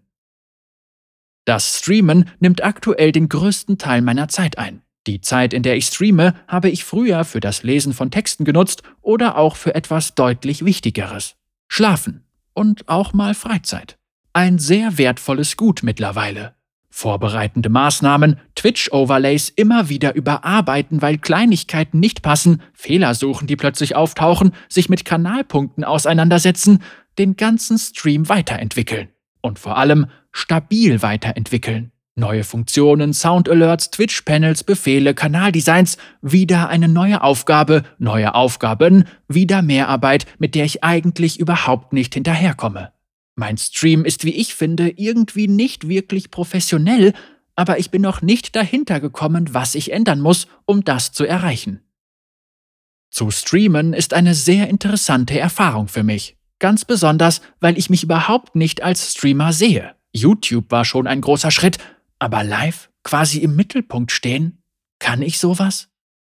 Das 1.43 1.79
Streamen 1.79 2.29
nimmt 2.39 2.63
aktuell 2.63 3.11
den 3.11 3.27
größten 3.27 3.77
Teil 3.77 4.01
meiner 4.01 4.29
Zeit 4.29 4.57
ein. 4.57 4.83
Die 5.07 5.21
Zeit, 5.21 5.53
in 5.53 5.63
der 5.63 5.77
ich 5.77 5.85
streame, 5.85 6.33
habe 6.49 6.69
ich 6.69 6.83
früher 6.83 7.23
für 7.23 7.39
das 7.39 7.63
Lesen 7.63 7.93
von 7.93 8.11
Texten 8.11 8.43
genutzt 8.43 8.83
oder 9.01 9.37
auch 9.37 9.55
für 9.55 9.73
etwas 9.73 10.15
deutlich 10.15 10.65
Wichtigeres. 10.65 11.35
Schlafen 11.69 12.25
und 12.53 12.89
auch 12.89 13.13
mal 13.13 13.33
Freizeit. 13.33 13.97
Ein 14.33 14.59
sehr 14.59 14.97
wertvolles 14.97 15.55
Gut 15.55 15.81
mittlerweile. 15.81 16.55
Vorbereitende 16.89 17.69
Maßnahmen, 17.69 18.39
Twitch-Overlays 18.55 19.49
immer 19.49 19.87
wieder 19.87 20.15
überarbeiten, 20.15 21.01
weil 21.01 21.17
Kleinigkeiten 21.19 21.99
nicht 21.99 22.21
passen, 22.21 22.61
Fehler 22.73 23.13
suchen, 23.13 23.47
die 23.47 23.55
plötzlich 23.55 23.95
auftauchen, 23.95 24.51
sich 24.67 24.89
mit 24.89 25.05
Kanalpunkten 25.05 25.83
auseinandersetzen. 25.83 26.83
den 27.17 27.35
ganzen 27.35 27.79
Stream 27.79 28.29
weiterentwickeln. 28.29 29.09
Und 29.41 29.57
vor 29.57 29.77
allem 29.77 30.07
stabil 30.31 31.01
weiterentwickeln. 31.01 31.91
Neue 32.19 32.43
Funktionen, 32.43 33.13
Sound-Alerts, 33.13 33.91
Twitch-Panels, 33.91 34.63
Befehle, 34.63 35.13
Kanaldesigns, 35.13 35.97
wieder 36.23 36.67
eine 36.67 36.87
neue 36.87 37.21
Aufgabe, 37.21 37.83
neue 37.99 38.33
Aufgaben, 38.33 39.03
wieder 39.27 39.61
mehr 39.61 39.87
Arbeit, 39.87 40.25
mit 40.39 40.55
der 40.55 40.65
ich 40.65 40.83
eigentlich 40.83 41.39
überhaupt 41.39 41.93
nicht 41.93 42.15
hinterherkomme. 42.15 42.91
Mein 43.35 43.59
Stream 43.59 44.03
ist, 44.03 44.25
wie 44.25 44.33
ich 44.33 44.55
finde, 44.55 44.89
irgendwie 44.89 45.47
nicht 45.47 45.89
wirklich 45.89 46.31
professionell, 46.31 47.13
aber 47.55 47.77
ich 47.77 47.91
bin 47.91 48.01
noch 48.01 48.23
nicht 48.23 48.55
dahinter 48.55 48.99
gekommen, 48.99 49.53
was 49.53 49.75
ich 49.75 49.91
ändern 49.93 50.19
muss, 50.19 50.47
um 50.65 50.83
das 50.83 51.11
zu 51.11 51.23
erreichen. 51.23 51.81
Zu 53.11 53.29
streamen 53.29 53.93
ist 53.93 54.15
eine 54.15 54.33
sehr 54.33 54.69
interessante 54.69 55.39
Erfahrung 55.39 55.87
für 55.87 56.01
mich. 56.01 56.35
Ganz 56.57 56.83
besonders, 56.83 57.41
weil 57.59 57.77
ich 57.77 57.91
mich 57.91 58.01
überhaupt 58.01 58.55
nicht 58.55 58.81
als 58.81 59.11
Streamer 59.11 59.53
sehe. 59.53 59.93
YouTube 60.13 60.71
war 60.71 60.83
schon 60.83 61.05
ein 61.05 61.21
großer 61.21 61.51
Schritt, 61.51 61.77
aber 62.19 62.43
live, 62.43 62.89
quasi 63.03 63.39
im 63.39 63.55
Mittelpunkt 63.55 64.11
stehen, 64.11 64.61
kann 64.99 65.21
ich 65.21 65.39
sowas? 65.39 65.89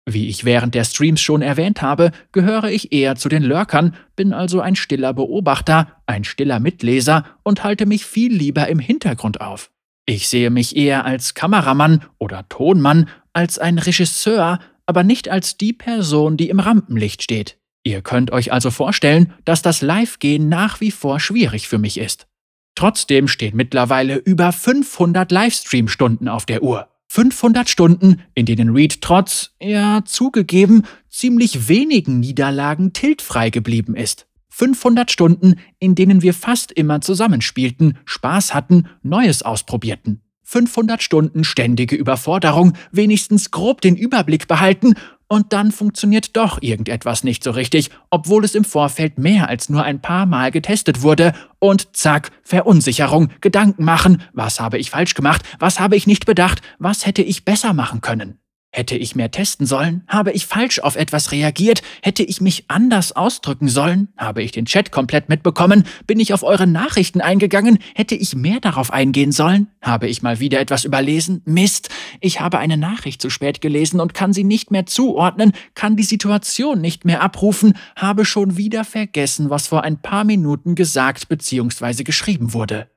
Wie 0.07 0.29
ich 0.29 0.45
während 0.45 0.75
der 0.75 0.85
Streams 0.85 1.21
schon 1.21 1.41
erwähnt 1.41 1.81
habe, 1.81 2.13
gehöre 2.33 2.65
ich 2.65 2.93
eher 2.93 3.17
zu 3.17 3.31
den 3.31 3.43
Lurkern, 3.43 3.95
bin 4.17 4.35
also 4.35 4.61
ein 4.61 4.77
stiller 4.77 5.15
Beobachter, 5.15 6.03
ein 6.07 6.25
stiller 6.25 6.61
Mitleser 6.61 7.25
und 7.43 7.65
halte 7.65 7.87
mich 7.87 8.05
viel 8.05 8.35
lieber 8.35 8.69
im 8.69 8.79
Hintergrund 8.79 9.41
auf. 9.41 9.71
Ich 10.07 10.29
sehe 10.29 10.51
mich 10.51 10.77
eher 10.77 11.07
als 11.07 11.33
Kameramann 11.33 12.05
oder 12.19 12.47
Tonmann, 12.51 13.09
als 13.33 13.59
ein 13.59 13.79
Regisseur, 13.79 14.59
aber 14.85 15.03
nicht 15.03 15.31
als 15.31 15.57
die 15.57 15.73
Person, 15.73 16.37
die 16.37 16.51
im 16.51 16.61
Rampenlicht 16.61 17.23
steht. 17.23 17.59
Ihr 17.83 18.03
könnt 18.03 18.31
euch 18.31 18.53
also 18.53 18.71
vorstellen, 18.71 19.33
dass 19.47 19.63
das 19.63 19.81
Live-Gehen 19.81 20.49
nach 20.49 20.83
wie 20.83 20.91
vor 20.91 21.21
schwierig 21.21 21.69
für 21.69 21.79
mich 21.79 21.99
ist. 21.99 22.27
Trotzdem 22.75 23.29
stehen 23.29 23.57
mittlerweile 23.57 24.17
über 24.17 24.53
500 24.53 25.31
Livestream-Stunden 25.31 26.29
auf 26.29 26.47
der 26.47 26.63
Uhr. 26.63 26.89
500 27.09 27.69
Stunden, 27.69 28.23
in 28.35 28.47
denen 28.47 28.71
Reed 28.71 29.01
trotz, 29.01 29.53
ja 29.61 30.03
zugegeben, 30.05 30.83
ziemlich 31.09 31.69
wenigen 31.69 32.21
Niederlagen 32.21 32.93
tiltfrei 32.93 33.51
geblieben 33.51 33.95
ist. 33.95 34.27
500 34.49 35.11
Stunden, 35.11 35.57
in 35.79 35.95
denen 35.95 36.23
wir 36.23 36.35
fast 36.35 36.73
immer 36.73 37.01
zusammenspielten, 37.01 37.99
Spaß 38.05 38.55
hatten, 38.55 38.89
Neues 39.03 39.43
ausprobierten. 39.43 40.23
500 40.43 41.03
Stunden 41.03 41.43
ständige 41.43 41.97
Überforderung, 41.97 42.75
wenigstens 42.93 43.51
grob 43.51 43.81
den 43.81 43.97
Überblick 43.97 44.47
behalten 44.47 44.95
und 45.29 45.53
dann 45.53 45.73
funktioniert 45.73 46.37
doch 46.37 46.61
irgendetwas 46.61 47.25
nicht 47.25 47.43
so 47.45 47.51
richtig, 47.51 47.91
obwohl 48.11 48.45
es 48.45 48.55
im 48.55 48.65
Vorfeld 48.65 49.19
mehr 49.19 49.49
als 49.49 49.69
nur 49.69 49.83
ein 49.83 50.01
paar 50.01 50.27
Mal 50.27 50.51
getestet 50.51 51.03
wurde. 51.03 51.33
Und 51.59 51.97
zack, 51.97 52.31
Verunsicherung, 52.43 53.31
Gedanken 53.41 53.85
machen, 53.85 54.23
was 54.33 54.61
habe 54.61 54.79
ich 54.79 54.91
falsch 54.91 55.15
gemacht, 55.15 55.43
was 55.59 55.81
habe 55.81 55.97
ich 55.97 56.07
nicht 56.07 56.27
bedacht, 56.27 56.61
was 56.79 57.07
hätte 57.07 57.23
ich 57.23 57.45
besser 57.45 57.73
machen 57.73 58.01
können. 58.01 58.39
Hätte 58.77 58.97
ich 58.97 59.15
mehr 59.15 59.31
testen 59.31 59.67
sollen? 59.67 60.03
Habe 60.09 60.33
ich 60.33 60.47
falsch 60.47 60.81
auf 60.81 60.97
etwas 60.97 61.31
reagiert? 61.31 61.81
Hätte 62.03 62.25
ich 62.25 62.41
mich 62.41 62.65
anders 62.67 63.13
ausdrücken 63.13 63.69
sollen? 63.69 64.09
Habe 64.17 64.43
ich 64.43 64.51
den 64.51 64.65
Chat 64.65 64.91
komplett 64.91 65.29
mitbekommen? 65.29 65.85
Bin 66.09 66.19
ich 66.19 66.35
auf 66.35 66.43
eure 66.43 66.67
Nachrichten 66.67 67.21
eingegangen? 67.21 67.79
Hätte 67.95 68.17
ich 68.17 68.35
mehr 68.35 68.59
darauf 68.59 68.93
eingehen 68.93 69.31
sollen? 69.31 69.69
Habe 69.81 70.09
ich 70.09 70.23
mal 70.23 70.41
wieder 70.41 70.59
etwas 70.59 70.85
überlesen? 70.85 71.41
Mist! 71.45 71.89
Ich 72.21 72.41
habe 72.41 72.59
eine 72.59 72.77
Nachricht 72.77 73.23
zu 73.23 73.31
spät 73.31 73.61
gelesen 73.61 74.01
und 74.01 74.13
kann 74.13 74.33
sie 74.33 74.43
nicht 74.43 74.73
mehr 74.73 74.87
zuordnen, 74.87 75.53
kann 75.77 75.95
die 75.95 76.03
Situation 76.03 76.81
nicht 76.81 77.05
mehr 77.05 77.23
abrufen, 77.23 77.75
habe 77.95 78.25
schon 78.25 78.57
wieder 78.57 78.83
vergessen, 78.83 79.51
was 79.51 79.69
vor 79.69 79.85
ein 79.85 80.03
paar 80.03 80.25
Minuten 80.25 80.75
gesagt 80.75 81.29
bzw. 81.29 82.03
geschrieben 82.03 82.55
wurde. 82.55 82.91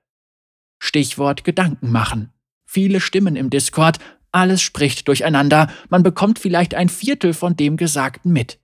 Stichwort 0.80 1.44
Gedanken 1.44 1.92
machen. 1.92 2.32
Viele 2.66 3.00
Stimmen 3.00 3.38
im 3.38 3.50
Discord, 3.50 3.98
alles 4.38 4.62
spricht 4.62 5.08
durcheinander, 5.08 5.70
man 5.90 6.04
bekommt 6.04 6.40
vielleicht 6.40 6.76
ein 6.76 6.90
Viertel 6.90 7.34
von 7.34 7.58
dem 7.58 7.76
Gesagten 7.76 8.32
mit. 8.32 8.60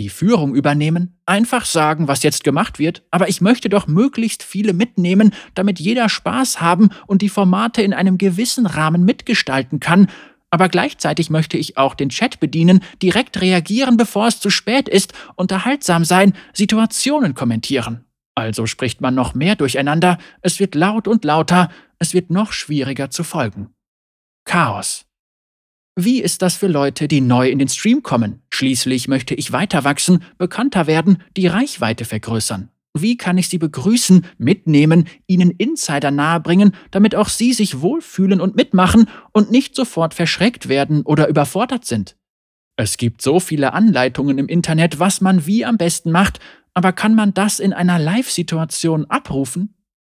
Die 0.00 0.08
Führung 0.08 0.56
übernehmen, 0.56 1.20
einfach 1.24 1.64
sagen, 1.64 2.08
was 2.08 2.24
jetzt 2.24 2.42
gemacht 2.42 2.80
wird, 2.80 3.04
aber 3.12 3.28
ich 3.28 3.40
möchte 3.40 3.68
doch 3.68 3.86
möglichst 3.86 4.42
viele 4.42 4.72
mitnehmen, 4.72 5.32
damit 5.54 5.78
jeder 5.78 6.08
Spaß 6.08 6.60
haben 6.60 6.88
und 7.06 7.22
die 7.22 7.28
Formate 7.28 7.80
in 7.80 7.94
einem 7.94 8.18
gewissen 8.18 8.66
Rahmen 8.66 9.04
mitgestalten 9.04 9.78
kann, 9.78 10.08
aber 10.50 10.68
gleichzeitig 10.68 11.30
möchte 11.30 11.56
ich 11.56 11.78
auch 11.78 11.94
den 11.94 12.10
Chat 12.10 12.40
bedienen, 12.40 12.80
direkt 13.02 13.40
reagieren, 13.40 13.96
bevor 13.96 14.28
es 14.28 14.40
zu 14.40 14.50
spät 14.50 14.88
ist, 14.88 15.12
unterhaltsam 15.36 16.04
sein, 16.04 16.32
Situationen 16.52 17.34
kommentieren. 17.34 18.04
Also 18.36 18.66
spricht 18.66 19.00
man 19.00 19.14
noch 19.14 19.34
mehr 19.34 19.54
durcheinander, 19.54 20.18
es 20.42 20.58
wird 20.58 20.74
laut 20.74 21.06
und 21.06 21.24
lauter, 21.24 21.70
es 21.98 22.14
wird 22.14 22.30
noch 22.30 22.52
schwieriger 22.52 23.10
zu 23.10 23.22
folgen. 23.22 23.73
Chaos. 24.44 25.06
Wie 25.96 26.20
ist 26.20 26.42
das 26.42 26.56
für 26.56 26.66
Leute, 26.66 27.08
die 27.08 27.20
neu 27.20 27.48
in 27.48 27.58
den 27.58 27.68
Stream 27.68 28.02
kommen? 28.02 28.42
Schließlich 28.50 29.08
möchte 29.08 29.34
ich 29.34 29.52
weiter 29.52 29.84
wachsen, 29.84 30.24
bekannter 30.38 30.86
werden, 30.86 31.22
die 31.36 31.46
Reichweite 31.46 32.04
vergrößern. 32.04 32.68
Wie 32.96 33.16
kann 33.16 33.38
ich 33.38 33.48
sie 33.48 33.58
begrüßen, 33.58 34.26
mitnehmen, 34.38 35.08
ihnen 35.26 35.50
Insider 35.50 36.10
nahebringen, 36.10 36.74
damit 36.90 37.16
auch 37.16 37.28
sie 37.28 37.52
sich 37.52 37.80
wohlfühlen 37.80 38.40
und 38.40 38.54
mitmachen 38.54 39.08
und 39.32 39.50
nicht 39.50 39.74
sofort 39.74 40.14
verschreckt 40.14 40.68
werden 40.68 41.02
oder 41.02 41.28
überfordert 41.28 41.84
sind? 41.84 42.16
Es 42.76 42.96
gibt 42.96 43.22
so 43.22 43.40
viele 43.40 43.72
Anleitungen 43.72 44.38
im 44.38 44.48
Internet, 44.48 44.98
was 44.98 45.20
man 45.20 45.46
wie 45.46 45.64
am 45.64 45.76
besten 45.76 46.10
macht, 46.10 46.38
aber 46.72 46.92
kann 46.92 47.14
man 47.14 47.34
das 47.34 47.60
in 47.60 47.72
einer 47.72 47.98
Live-Situation 47.98 49.06
abrufen? 49.06 49.74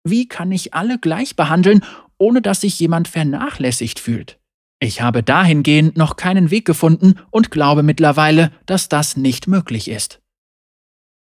Wie 0.06 0.28
kann 0.28 0.52
ich 0.52 0.74
alle 0.74 1.00
gleich 1.00 1.36
behandeln 1.36 1.84
ohne 2.18 2.42
dass 2.42 2.62
sich 2.62 2.80
jemand 2.80 3.08
vernachlässigt 3.08 4.00
fühlt. 4.00 4.40
Ich 4.80 5.02
habe 5.02 5.24
dahingehend 5.24 5.98
noch 5.98 6.16
keinen 6.16 6.52
Weg 6.52 6.66
gefunden 6.66 7.16
und 7.32 7.50
glaube 7.50 7.82
mittlerweile, 7.82 8.52
dass 8.66 8.90
das 8.90 9.18
nicht 9.18 9.48
möglich 9.48 9.90
ist. 9.90 10.22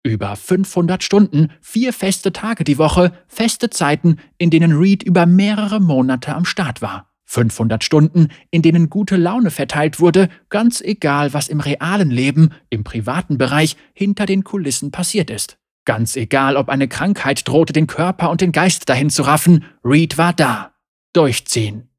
Über 0.06 0.36
500 0.36 1.04
Stunden, 1.04 1.50
vier 1.62 1.94
feste 1.94 2.34
Tage 2.34 2.64
die 2.64 2.78
Woche, 2.78 3.14
feste 3.28 3.70
Zeiten, 3.70 4.18
in 4.38 4.50
denen 4.50 4.74
Reed 4.74 5.04
über 5.04 5.26
mehrere 5.26 5.80
Monate 5.80 6.36
am 6.36 6.46
Start 6.46 6.82
war. 6.82 7.10
500 7.26 7.84
Stunden, 7.84 8.28
in 8.52 8.62
denen 8.62 8.90
gute 8.90 9.16
Laune 9.16 9.50
verteilt 9.50 10.00
wurde, 10.00 10.30
ganz 10.50 10.82
egal, 10.82 11.34
was 11.34 11.48
im 11.48 11.62
realen 11.62 12.12
Leben, 12.12 12.50
im 12.70 12.84
privaten 12.84 13.38
Bereich, 13.38 13.78
hinter 13.94 14.26
den 14.26 14.44
Kulissen 14.44 14.92
passiert 14.92 15.30
ist. 15.30 15.58
Ganz 15.86 16.16
egal, 16.16 16.58
ob 16.58 16.70
eine 16.70 16.88
Krankheit 16.88 17.48
drohte, 17.48 17.72
den 17.72 17.88
Körper 17.88 18.30
und 18.30 18.42
den 18.42 18.52
Geist 18.52 18.90
dahin 18.90 19.10
zu 19.10 19.24
raffen, 19.24 19.66
Reed 19.84 20.18
war 20.18 20.34
da 20.34 20.73
durchziehen. 21.14 21.90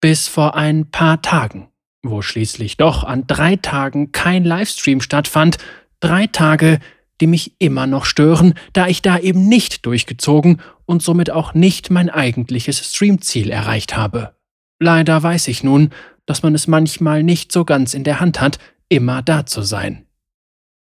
Bis 0.00 0.26
vor 0.26 0.56
ein 0.56 0.90
paar 0.90 1.22
Tagen, 1.22 1.68
wo 2.02 2.22
schließlich 2.22 2.76
doch 2.76 3.04
an 3.04 3.26
drei 3.26 3.56
Tagen 3.56 4.10
kein 4.12 4.44
Livestream 4.44 5.00
stattfand, 5.00 5.58
drei 6.00 6.26
Tage, 6.26 6.80
die 7.20 7.28
mich 7.28 7.54
immer 7.60 7.86
noch 7.86 8.04
stören, 8.04 8.54
da 8.72 8.88
ich 8.88 9.00
da 9.02 9.18
eben 9.18 9.48
nicht 9.48 9.86
durchgezogen 9.86 10.60
und 10.86 11.02
somit 11.02 11.30
auch 11.30 11.54
nicht 11.54 11.90
mein 11.90 12.10
eigentliches 12.10 12.78
Streamziel 12.92 13.50
erreicht 13.50 13.96
habe. 13.96 14.34
Leider 14.80 15.22
weiß 15.22 15.46
ich 15.46 15.62
nun, 15.62 15.90
dass 16.26 16.42
man 16.42 16.54
es 16.54 16.66
manchmal 16.66 17.22
nicht 17.22 17.52
so 17.52 17.64
ganz 17.64 17.94
in 17.94 18.02
der 18.02 18.18
Hand 18.18 18.40
hat, 18.40 18.58
immer 18.88 19.22
da 19.22 19.46
zu 19.46 19.62
sein. 19.62 20.06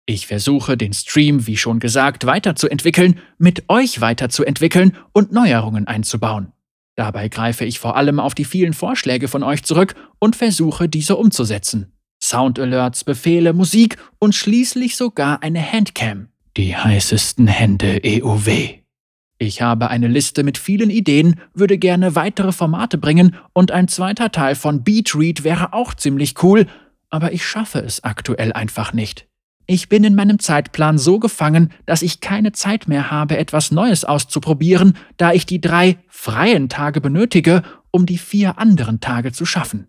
Ich 0.04 0.26
versuche, 0.26 0.76
den 0.76 0.92
Stream, 0.92 1.46
wie 1.46 1.56
schon 1.56 1.80
gesagt, 1.80 2.26
weiterzuentwickeln, 2.26 3.20
mit 3.38 3.68
euch 3.68 4.00
weiterzuentwickeln 4.00 4.96
und 5.12 5.32
Neuerungen 5.32 5.86
einzubauen. 5.86 6.52
Dabei 6.98 7.28
greife 7.28 7.64
ich 7.64 7.78
vor 7.78 7.94
allem 7.94 8.18
auf 8.18 8.34
die 8.34 8.44
vielen 8.44 8.72
Vorschläge 8.72 9.28
von 9.28 9.44
euch 9.44 9.62
zurück 9.62 9.94
und 10.18 10.34
versuche, 10.34 10.88
diese 10.88 11.14
umzusetzen. 11.14 11.92
Sound-Alerts, 12.20 13.04
Befehle, 13.04 13.52
Musik 13.52 13.98
und 14.18 14.34
schließlich 14.34 14.96
sogar 14.96 15.40
eine 15.44 15.62
Handcam. 15.62 16.26
Die 16.56 16.74
heißesten 16.74 17.46
Hände 17.46 18.00
EUW. 18.04 18.80
Ich 19.38 19.62
habe 19.62 19.90
eine 19.90 20.08
Liste 20.08 20.42
mit 20.42 20.58
vielen 20.58 20.90
Ideen, 20.90 21.40
würde 21.54 21.78
gerne 21.78 22.16
weitere 22.16 22.50
Formate 22.50 22.98
bringen 22.98 23.36
und 23.52 23.70
ein 23.70 23.86
zweiter 23.86 24.32
Teil 24.32 24.56
von 24.56 24.82
Beatread 24.82 25.44
wäre 25.44 25.74
auch 25.74 25.94
ziemlich 25.94 26.42
cool, 26.42 26.66
aber 27.10 27.32
ich 27.32 27.46
schaffe 27.46 27.78
es 27.78 28.02
aktuell 28.02 28.52
einfach 28.52 28.92
nicht. 28.92 29.28
Ich 29.70 29.90
bin 29.90 30.02
in 30.02 30.14
meinem 30.14 30.38
Zeitplan 30.38 30.96
so 30.96 31.18
gefangen, 31.18 31.70
dass 31.84 32.00
ich 32.00 32.20
keine 32.20 32.52
Zeit 32.52 32.88
mehr 32.88 33.10
habe, 33.10 33.36
etwas 33.36 33.70
Neues 33.70 34.02
auszuprobieren, 34.02 34.96
da 35.18 35.34
ich 35.34 35.44
die 35.44 35.60
drei 35.60 35.98
freien 36.08 36.70
Tage 36.70 37.02
benötige, 37.02 37.62
um 37.90 38.06
die 38.06 38.16
vier 38.16 38.58
anderen 38.58 39.00
Tage 39.00 39.30
zu 39.30 39.44
schaffen. 39.44 39.88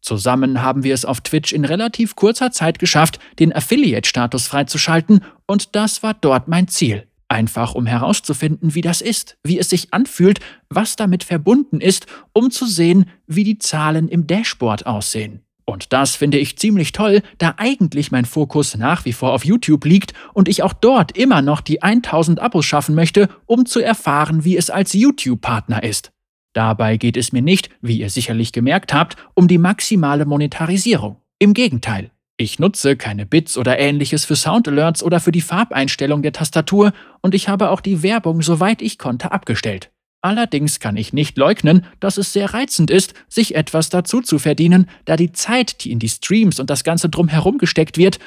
Zusammen 0.00 0.62
haben 0.62 0.84
wir 0.84 0.94
es 0.94 1.04
auf 1.04 1.20
Twitch 1.20 1.52
in 1.52 1.66
relativ 1.66 2.16
kurzer 2.16 2.50
Zeit 2.50 2.78
geschafft, 2.78 3.18
den 3.38 3.52
Affiliate-Status 3.54 4.46
freizuschalten, 4.46 5.22
und 5.46 5.76
das 5.76 6.02
war 6.02 6.14
dort 6.14 6.48
mein 6.48 6.66
Ziel. 6.66 7.06
Einfach 7.28 7.74
um 7.74 7.84
herauszufinden, 7.84 8.74
wie 8.74 8.80
das 8.80 9.02
ist, 9.02 9.36
wie 9.44 9.58
es 9.58 9.68
sich 9.68 9.92
anfühlt, 9.92 10.40
was 10.70 10.96
damit 10.96 11.24
verbunden 11.24 11.82
ist, 11.82 12.06
um 12.32 12.50
zu 12.50 12.64
sehen, 12.64 13.04
wie 13.26 13.44
die 13.44 13.58
Zahlen 13.58 14.08
im 14.08 14.26
Dashboard 14.26 14.86
aussehen. 14.86 15.42
Und 15.64 15.92
das 15.92 16.16
finde 16.16 16.38
ich 16.38 16.58
ziemlich 16.58 16.92
toll, 16.92 17.22
da 17.38 17.54
eigentlich 17.56 18.10
mein 18.10 18.24
Fokus 18.24 18.76
nach 18.76 19.04
wie 19.04 19.12
vor 19.12 19.32
auf 19.32 19.44
YouTube 19.44 19.84
liegt 19.84 20.12
und 20.34 20.48
ich 20.48 20.62
auch 20.62 20.72
dort 20.72 21.16
immer 21.16 21.42
noch 21.42 21.60
die 21.60 21.82
1000 21.82 22.40
Abos 22.40 22.64
schaffen 22.64 22.94
möchte, 22.94 23.28
um 23.46 23.64
zu 23.66 23.80
erfahren, 23.80 24.44
wie 24.44 24.56
es 24.56 24.70
als 24.70 24.92
YouTube-Partner 24.92 25.82
ist. 25.82 26.12
Dabei 26.52 26.96
geht 26.96 27.16
es 27.16 27.32
mir 27.32 27.42
nicht, 27.42 27.70
wie 27.80 27.98
ihr 27.98 28.10
sicherlich 28.10 28.52
gemerkt 28.52 28.92
habt, 28.92 29.16
um 29.34 29.48
die 29.48 29.58
maximale 29.58 30.26
Monetarisierung. 30.26 31.16
Im 31.38 31.54
Gegenteil. 31.54 32.10
Ich 32.36 32.58
nutze 32.58 32.96
keine 32.96 33.24
Bits 33.24 33.56
oder 33.56 33.78
ähnliches 33.78 34.24
für 34.24 34.36
Soundalerts 34.36 35.02
oder 35.02 35.20
für 35.20 35.32
die 35.32 35.40
Farbeinstellung 35.40 36.22
der 36.22 36.32
Tastatur 36.32 36.92
und 37.20 37.34
ich 37.34 37.48
habe 37.48 37.70
auch 37.70 37.80
die 37.80 38.02
Werbung 38.02 38.42
soweit 38.42 38.82
ich 38.82 38.98
konnte 38.98 39.32
abgestellt. 39.32 39.90
Allerdings 40.22 40.78
kann 40.78 40.96
ich 40.96 41.12
nicht 41.12 41.36
leugnen, 41.36 41.84
dass 41.98 42.16
es 42.16 42.32
sehr 42.32 42.54
reizend 42.54 42.90
ist, 42.92 43.12
sich 43.28 43.56
etwas 43.56 43.88
dazu 43.88 44.20
zu 44.22 44.38
verdienen, 44.38 44.88
da 45.04 45.16
die 45.16 45.32
Zeit, 45.32 45.84
die 45.84 45.90
in 45.90 45.98
die 45.98 46.08
Streams 46.08 46.60
und 46.60 46.70
das 46.70 46.84
Ganze 46.84 47.08
drumherum 47.08 47.58
gesteckt 47.58 47.98
wird, 47.98 48.20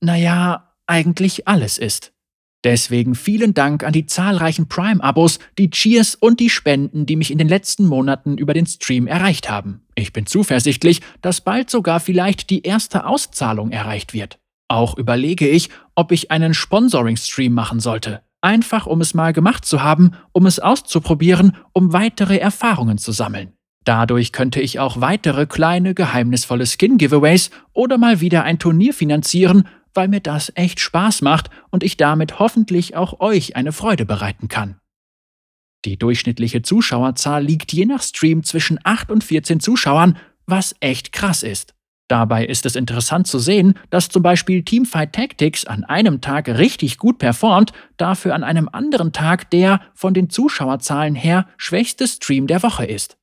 naja, 0.00 0.72
eigentlich 0.86 1.48
alles 1.48 1.78
ist. 1.78 2.12
Deswegen 2.64 3.16
vielen 3.16 3.54
Dank 3.54 3.82
an 3.82 3.92
die 3.92 4.06
zahlreichen 4.06 4.68
Prime-Abos, 4.68 5.40
die 5.58 5.70
Cheers 5.70 6.14
und 6.14 6.38
die 6.38 6.50
Spenden, 6.50 7.06
die 7.06 7.16
mich 7.16 7.32
in 7.32 7.38
den 7.38 7.48
letzten 7.48 7.86
Monaten 7.86 8.38
über 8.38 8.54
den 8.54 8.66
Stream 8.66 9.08
erreicht 9.08 9.50
haben. 9.50 9.82
Ich 9.96 10.12
bin 10.12 10.26
zuversichtlich, 10.26 11.00
dass 11.22 11.40
bald 11.40 11.70
sogar 11.70 11.98
vielleicht 11.98 12.50
die 12.50 12.62
erste 12.62 13.04
Auszahlung 13.04 13.72
erreicht 13.72 14.14
wird. 14.14 14.38
Auch 14.68 14.96
überlege 14.96 15.48
ich, 15.48 15.70
ob 15.96 16.12
ich 16.12 16.30
einen 16.30 16.54
Sponsoring-Stream 16.54 17.52
machen 17.52 17.80
sollte. 17.80 18.22
Einfach 18.42 18.86
um 18.86 19.00
es 19.00 19.14
mal 19.14 19.32
gemacht 19.32 19.64
zu 19.64 19.82
haben, 19.82 20.12
um 20.32 20.46
es 20.46 20.58
auszuprobieren, 20.58 21.56
um 21.72 21.92
weitere 21.92 22.38
Erfahrungen 22.38 22.98
zu 22.98 23.12
sammeln. 23.12 23.52
Dadurch 23.84 24.32
könnte 24.32 24.60
ich 24.60 24.80
auch 24.80 25.00
weitere 25.00 25.46
kleine 25.46 25.94
geheimnisvolle 25.94 26.66
Skin-Giveaways 26.66 27.50
oder 27.72 27.98
mal 27.98 28.20
wieder 28.20 28.42
ein 28.42 28.58
Turnier 28.58 28.94
finanzieren, 28.94 29.68
weil 29.94 30.08
mir 30.08 30.20
das 30.20 30.52
echt 30.56 30.80
Spaß 30.80 31.22
macht 31.22 31.50
und 31.70 31.82
ich 31.84 31.96
damit 31.96 32.40
hoffentlich 32.40 32.96
auch 32.96 33.20
euch 33.20 33.56
eine 33.56 33.72
Freude 33.72 34.04
bereiten 34.04 34.48
kann. 34.48 34.76
Die 35.84 35.96
durchschnittliche 35.96 36.62
Zuschauerzahl 36.62 37.44
liegt 37.44 37.72
je 37.72 37.86
nach 37.86 38.02
Stream 38.02 38.42
zwischen 38.44 38.78
8 38.82 39.10
und 39.10 39.24
14 39.24 39.60
Zuschauern, 39.60 40.16
was 40.46 40.74
echt 40.80 41.12
krass 41.12 41.42
ist. 41.42 41.74
Dabei 42.12 42.44
ist 42.44 42.66
es 42.66 42.76
interessant 42.76 43.26
zu 43.26 43.38
sehen, 43.38 43.72
dass 43.88 44.10
zum 44.10 44.22
Beispiel 44.22 44.62
Teamfight 44.64 45.14
Tactics 45.14 45.64
an 45.64 45.82
einem 45.84 46.20
Tag 46.20 46.46
richtig 46.46 46.98
gut 46.98 47.16
performt, 47.16 47.72
dafür 47.96 48.34
an 48.34 48.44
einem 48.44 48.68
anderen 48.70 49.14
Tag 49.14 49.48
der 49.48 49.80
von 49.94 50.12
den 50.12 50.28
Zuschauerzahlen 50.28 51.14
her 51.14 51.46
schwächste 51.56 52.06
Stream 52.06 52.46
der 52.46 52.62
Woche 52.62 52.84
ist. 52.84 53.16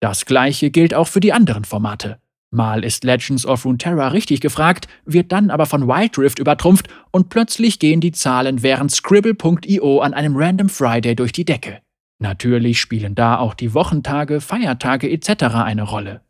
Das 0.00 0.26
gleiche 0.26 0.72
gilt 0.72 0.92
auch 0.92 1.06
für 1.06 1.20
die 1.20 1.32
anderen 1.32 1.64
Formate. 1.64 2.18
Mal 2.50 2.82
ist 2.82 3.04
Legends 3.04 3.46
of 3.46 3.64
Runeterra 3.64 4.08
richtig 4.08 4.40
gefragt, 4.40 4.88
wird 5.04 5.30
dann 5.30 5.48
aber 5.48 5.66
von 5.66 5.86
Wild 5.86 6.18
Rift 6.18 6.40
übertrumpft 6.40 6.88
und 7.12 7.28
plötzlich 7.28 7.78
gehen 7.78 8.00
die 8.00 8.10
Zahlen 8.10 8.64
während 8.64 8.90
Scribble.io 8.90 10.00
an 10.00 10.14
einem 10.14 10.34
Random 10.36 10.68
Friday 10.68 11.14
durch 11.14 11.30
die 11.30 11.44
Decke. 11.44 11.78
Natürlich 12.18 12.80
spielen 12.80 13.14
da 13.14 13.38
auch 13.38 13.54
die 13.54 13.72
Wochentage, 13.72 14.40
Feiertage 14.40 15.08
etc. 15.08 15.44
eine 15.54 15.84
Rolle. 15.84 16.22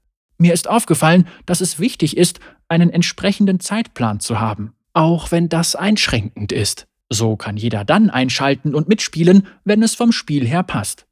Mir 0.43 0.53
ist 0.53 0.69
aufgefallen, 0.69 1.29
dass 1.47 1.61
es 1.61 1.79
wichtig 1.79 2.17
ist, 2.17 2.41
einen 2.67 2.91
entsprechenden 2.91 3.61
Zeitplan 3.61 4.19
zu 4.19 4.41
haben, 4.41 4.75
auch 4.93 5.31
wenn 5.31 5.49
das 5.49 5.77
einschränkend 5.77 6.51
ist. 6.51 6.89
So 7.09 7.37
kann 7.37 7.57
jeder 7.57 7.85
dann 7.85 8.11
einschalten 8.11 8.75
und 8.75 8.89
mitspielen, 8.89 9.47
wenn 9.63 9.85
es 9.85 9.95
vom 9.95 10.11
Spiel 10.11 10.45
her 10.45 10.65
passt. 10.65 11.07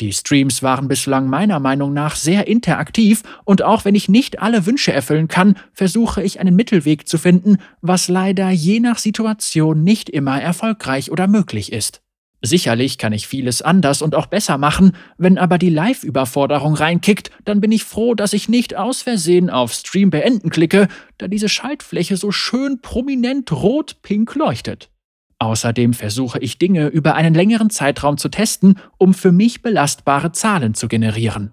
Die 0.00 0.12
Streams 0.12 0.64
waren 0.64 0.88
bislang 0.88 1.28
meiner 1.30 1.60
Meinung 1.60 1.92
nach 1.92 2.16
sehr 2.16 2.48
interaktiv 2.48 3.22
und 3.44 3.62
auch 3.62 3.84
wenn 3.84 3.94
ich 3.94 4.08
nicht 4.08 4.42
alle 4.42 4.66
Wünsche 4.66 4.92
erfüllen 4.92 5.28
kann, 5.28 5.54
versuche 5.72 6.24
ich 6.24 6.40
einen 6.40 6.56
Mittelweg 6.56 7.06
zu 7.06 7.18
finden, 7.18 7.58
was 7.82 8.08
leider 8.08 8.50
je 8.50 8.80
nach 8.80 8.98
Situation 8.98 9.84
nicht 9.84 10.08
immer 10.10 10.42
erfolgreich 10.42 11.12
oder 11.12 11.28
möglich 11.28 11.72
ist. 11.72 12.02
Sicherlich 12.42 12.98
kann 12.98 13.12
ich 13.12 13.26
vieles 13.26 13.62
anders 13.62 14.02
und 14.02 14.14
auch 14.14 14.26
besser 14.26 14.58
machen, 14.58 14.92
wenn 15.16 15.38
aber 15.38 15.58
die 15.58 15.70
Live-Überforderung 15.70 16.74
reinkickt, 16.74 17.30
dann 17.44 17.60
bin 17.60 17.72
ich 17.72 17.84
froh, 17.84 18.14
dass 18.14 18.34
ich 18.34 18.48
nicht 18.48 18.76
aus 18.76 19.02
Versehen 19.02 19.48
auf 19.48 19.72
Stream 19.72 20.10
beenden 20.10 20.50
klicke, 20.50 20.88
da 21.18 21.28
diese 21.28 21.48
Schaltfläche 21.48 22.16
so 22.16 22.30
schön 22.32 22.80
prominent 22.82 23.50
rot-pink 23.52 24.34
leuchtet. 24.34 24.90
Außerdem 25.38 25.92
versuche 25.92 26.38
ich 26.38 26.58
Dinge 26.58 26.86
über 26.88 27.14
einen 27.14 27.34
längeren 27.34 27.70
Zeitraum 27.70 28.16
zu 28.16 28.28
testen, 28.28 28.78
um 28.98 29.12
für 29.12 29.32
mich 29.32 29.62
belastbare 29.62 30.32
Zahlen 30.32 30.74
zu 30.74 30.88
generieren. 30.88 31.52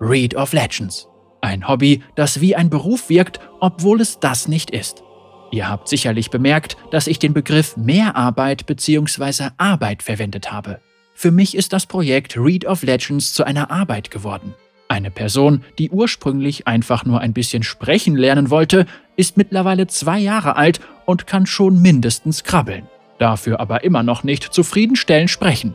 Read 0.00 0.34
of 0.36 0.52
Legends. 0.52 1.08
Ein 1.40 1.68
Hobby, 1.68 2.02
das 2.16 2.40
wie 2.40 2.56
ein 2.56 2.70
Beruf 2.70 3.08
wirkt, 3.08 3.40
obwohl 3.60 4.00
es 4.00 4.20
das 4.20 4.48
nicht 4.48 4.70
ist. 4.70 5.02
Ihr 5.50 5.68
habt 5.68 5.88
sicherlich 5.88 6.30
bemerkt, 6.30 6.76
dass 6.90 7.06
ich 7.06 7.18
den 7.18 7.32
Begriff 7.32 7.76
Mehrarbeit 7.76 8.66
bzw. 8.66 9.50
Arbeit 9.56 10.02
verwendet 10.02 10.52
habe. 10.52 10.80
Für 11.14 11.30
mich 11.30 11.56
ist 11.56 11.72
das 11.72 11.86
Projekt 11.86 12.36
Read 12.36 12.66
of 12.66 12.82
Legends 12.82 13.32
zu 13.32 13.44
einer 13.44 13.70
Arbeit 13.70 14.10
geworden. 14.10 14.54
Eine 14.88 15.10
Person, 15.10 15.64
die 15.78 15.90
ursprünglich 15.90 16.66
einfach 16.66 17.04
nur 17.04 17.20
ein 17.20 17.32
bisschen 17.32 17.62
sprechen 17.62 18.16
lernen 18.16 18.50
wollte, 18.50 18.86
ist 19.16 19.36
mittlerweile 19.36 19.86
zwei 19.86 20.18
Jahre 20.18 20.56
alt 20.56 20.80
und 21.04 21.26
kann 21.26 21.44
schon 21.44 21.82
mindestens 21.82 22.44
krabbeln. 22.44 22.86
Dafür 23.18 23.60
aber 23.60 23.84
immer 23.84 24.02
noch 24.02 24.22
nicht 24.22 24.44
zufriedenstellend 24.44 25.28
sprechen. 25.28 25.74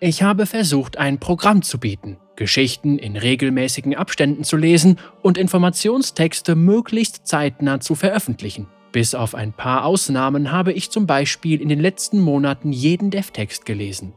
Ich 0.00 0.22
habe 0.22 0.46
versucht, 0.46 0.98
ein 0.98 1.18
Programm 1.18 1.62
zu 1.62 1.78
bieten, 1.78 2.18
Geschichten 2.38 2.98
in 2.98 3.16
regelmäßigen 3.16 3.96
Abständen 3.96 4.44
zu 4.44 4.56
lesen 4.56 4.98
und 5.22 5.36
Informationstexte 5.36 6.54
möglichst 6.54 7.26
zeitnah 7.26 7.80
zu 7.80 7.96
veröffentlichen. 7.96 8.68
Bis 8.92 9.14
auf 9.16 9.34
ein 9.34 9.52
paar 9.52 9.84
Ausnahmen 9.84 10.52
habe 10.52 10.72
ich 10.72 10.90
zum 10.90 11.06
Beispiel 11.06 11.60
in 11.60 11.68
den 11.68 11.80
letzten 11.80 12.20
Monaten 12.20 12.72
jeden 12.72 13.10
Dev-Text 13.10 13.66
gelesen. 13.66 14.12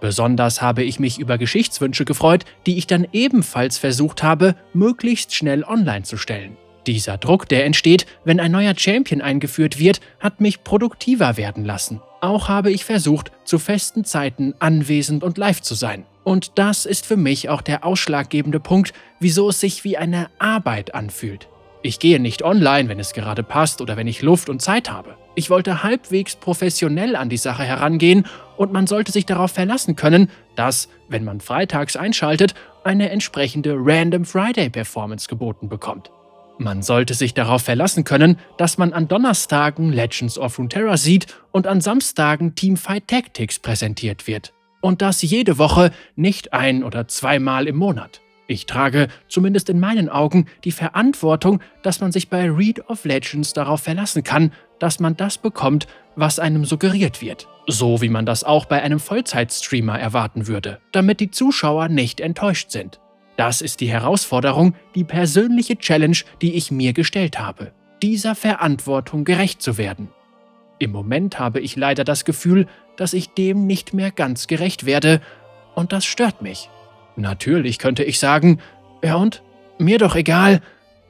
Besonders 0.00 0.60
habe 0.60 0.82
ich 0.82 0.98
mich 0.98 1.20
über 1.20 1.38
Geschichtswünsche 1.38 2.04
gefreut, 2.04 2.44
die 2.66 2.78
ich 2.78 2.88
dann 2.88 3.06
ebenfalls 3.12 3.78
versucht 3.78 4.24
habe, 4.24 4.56
möglichst 4.74 5.32
schnell 5.32 5.62
online 5.62 6.02
zu 6.02 6.16
stellen. 6.16 6.56
Dieser 6.88 7.16
Druck, 7.16 7.48
der 7.48 7.64
entsteht, 7.64 8.06
wenn 8.24 8.40
ein 8.40 8.50
neuer 8.50 8.74
Champion 8.76 9.20
eingeführt 9.20 9.78
wird, 9.78 10.00
hat 10.18 10.40
mich 10.40 10.64
produktiver 10.64 11.36
werden 11.36 11.64
lassen. 11.64 12.02
Auch 12.20 12.48
habe 12.48 12.72
ich 12.72 12.84
versucht, 12.84 13.30
zu 13.44 13.60
festen 13.60 14.04
Zeiten 14.04 14.54
anwesend 14.58 15.22
und 15.22 15.38
live 15.38 15.62
zu 15.62 15.74
sein. 15.74 16.04
Und 16.26 16.58
das 16.58 16.86
ist 16.86 17.06
für 17.06 17.16
mich 17.16 17.50
auch 17.50 17.62
der 17.62 17.84
ausschlaggebende 17.84 18.58
Punkt, 18.58 18.92
wieso 19.20 19.50
es 19.50 19.60
sich 19.60 19.84
wie 19.84 19.96
eine 19.96 20.28
Arbeit 20.40 20.92
anfühlt. 20.92 21.46
Ich 21.82 22.00
gehe 22.00 22.18
nicht 22.18 22.42
online, 22.42 22.88
wenn 22.88 22.98
es 22.98 23.12
gerade 23.12 23.44
passt 23.44 23.80
oder 23.80 23.96
wenn 23.96 24.08
ich 24.08 24.22
Luft 24.22 24.48
und 24.48 24.60
Zeit 24.60 24.90
habe. 24.90 25.16
Ich 25.36 25.50
wollte 25.50 25.84
halbwegs 25.84 26.34
professionell 26.34 27.14
an 27.14 27.28
die 27.28 27.36
Sache 27.36 27.62
herangehen 27.62 28.26
und 28.56 28.72
man 28.72 28.88
sollte 28.88 29.12
sich 29.12 29.24
darauf 29.24 29.52
verlassen 29.52 29.94
können, 29.94 30.28
dass, 30.56 30.88
wenn 31.08 31.22
man 31.22 31.40
freitags 31.40 31.94
einschaltet, 31.94 32.54
eine 32.82 33.10
entsprechende 33.10 33.76
Random 33.76 34.24
Friday 34.24 34.68
Performance 34.68 35.28
geboten 35.28 35.68
bekommt. 35.68 36.10
Man 36.58 36.82
sollte 36.82 37.14
sich 37.14 37.34
darauf 37.34 37.62
verlassen 37.62 38.02
können, 38.02 38.36
dass 38.58 38.78
man 38.78 38.92
an 38.92 39.06
Donnerstagen 39.06 39.92
Legends 39.92 40.40
of 40.40 40.58
Runeterra 40.58 40.96
sieht 40.96 41.28
und 41.52 41.68
an 41.68 41.80
Samstagen 41.80 42.56
Teamfight 42.56 43.06
Tactics 43.06 43.60
präsentiert 43.60 44.26
wird. 44.26 44.55
Und 44.86 45.02
das 45.02 45.20
jede 45.20 45.58
Woche, 45.58 45.90
nicht 46.14 46.52
ein- 46.52 46.84
oder 46.84 47.08
zweimal 47.08 47.66
im 47.66 47.74
Monat. 47.74 48.20
Ich 48.46 48.66
trage, 48.66 49.08
zumindest 49.26 49.68
in 49.68 49.80
meinen 49.80 50.08
Augen, 50.08 50.46
die 50.62 50.70
Verantwortung, 50.70 51.60
dass 51.82 52.00
man 52.00 52.12
sich 52.12 52.28
bei 52.28 52.48
Read 52.48 52.88
of 52.88 53.04
Legends 53.04 53.52
darauf 53.52 53.80
verlassen 53.80 54.22
kann, 54.22 54.52
dass 54.78 55.00
man 55.00 55.16
das 55.16 55.38
bekommt, 55.38 55.88
was 56.14 56.38
einem 56.38 56.64
suggeriert 56.64 57.20
wird. 57.20 57.48
So 57.66 58.00
wie 58.00 58.08
man 58.08 58.26
das 58.26 58.44
auch 58.44 58.66
bei 58.66 58.80
einem 58.80 59.00
Vollzeitstreamer 59.00 59.98
erwarten 59.98 60.46
würde, 60.46 60.78
damit 60.92 61.18
die 61.18 61.32
Zuschauer 61.32 61.88
nicht 61.88 62.20
enttäuscht 62.20 62.70
sind. 62.70 63.00
Das 63.36 63.62
ist 63.62 63.80
die 63.80 63.90
Herausforderung, 63.90 64.76
die 64.94 65.02
persönliche 65.02 65.78
Challenge, 65.78 66.18
die 66.40 66.54
ich 66.54 66.70
mir 66.70 66.92
gestellt 66.92 67.40
habe, 67.40 67.72
dieser 68.04 68.36
Verantwortung 68.36 69.24
gerecht 69.24 69.62
zu 69.62 69.78
werden. 69.78 70.10
Im 70.78 70.92
Moment 70.92 71.38
habe 71.38 71.60
ich 71.60 71.76
leider 71.76 72.04
das 72.04 72.24
Gefühl, 72.24 72.66
dass 72.96 73.12
ich 73.12 73.30
dem 73.30 73.66
nicht 73.66 73.94
mehr 73.94 74.10
ganz 74.10 74.46
gerecht 74.46 74.86
werde, 74.86 75.20
und 75.74 75.92
das 75.92 76.04
stört 76.04 76.42
mich. 76.42 76.70
Natürlich 77.16 77.78
könnte 77.78 78.02
ich 78.02 78.18
sagen, 78.18 78.60
ja 79.02 79.16
und? 79.16 79.42
Mir 79.78 79.98
doch 79.98 80.14
egal, 80.14 80.60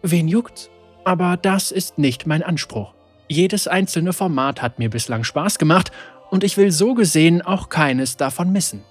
wen 0.02 0.26
juckt's? 0.28 0.70
Aber 1.04 1.36
das 1.36 1.70
ist 1.70 1.98
nicht 1.98 2.26
mein 2.26 2.42
Anspruch. 2.42 2.94
Jedes 3.28 3.68
einzelne 3.68 4.12
Format 4.12 4.60
hat 4.60 4.80
mir 4.80 4.90
bislang 4.90 5.22
Spaß 5.22 5.58
gemacht 5.58 5.92
und 6.30 6.42
ich 6.42 6.56
will 6.56 6.72
so 6.72 6.94
gesehen 6.94 7.42
auch 7.42 7.68
keines 7.68 8.16
davon 8.16 8.52
missen. 8.52 8.82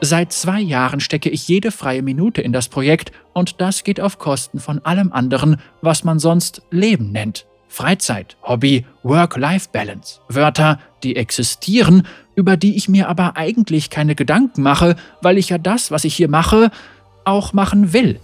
Seit 0.00 0.32
zwei 0.32 0.60
Jahren 0.60 1.00
stecke 1.00 1.30
ich 1.30 1.48
jede 1.48 1.70
freie 1.70 2.02
Minute 2.02 2.42
in 2.42 2.52
das 2.52 2.68
Projekt 2.68 3.12
und 3.32 3.60
das 3.60 3.82
geht 3.82 4.00
auf 4.00 4.18
Kosten 4.18 4.60
von 4.60 4.84
allem 4.84 5.12
anderen, 5.12 5.56
was 5.80 6.04
man 6.04 6.18
sonst 6.18 6.62
Leben 6.70 7.12
nennt. 7.12 7.46
Freizeit, 7.68 8.36
Hobby, 8.42 8.84
Work-Life-Balance. 9.02 10.20
Wörter, 10.28 10.78
die 11.02 11.16
existieren, 11.16 12.06
über 12.34 12.56
die 12.56 12.76
ich 12.76 12.88
mir 12.88 13.08
aber 13.08 13.36
eigentlich 13.36 13.90
keine 13.90 14.14
Gedanken 14.14 14.62
mache, 14.62 14.96
weil 15.22 15.38
ich 15.38 15.48
ja 15.48 15.58
das, 15.58 15.90
was 15.90 16.04
ich 16.04 16.14
hier 16.14 16.28
mache, 16.28 16.70
auch 17.24 17.52
machen 17.52 17.92
will. 17.92 18.20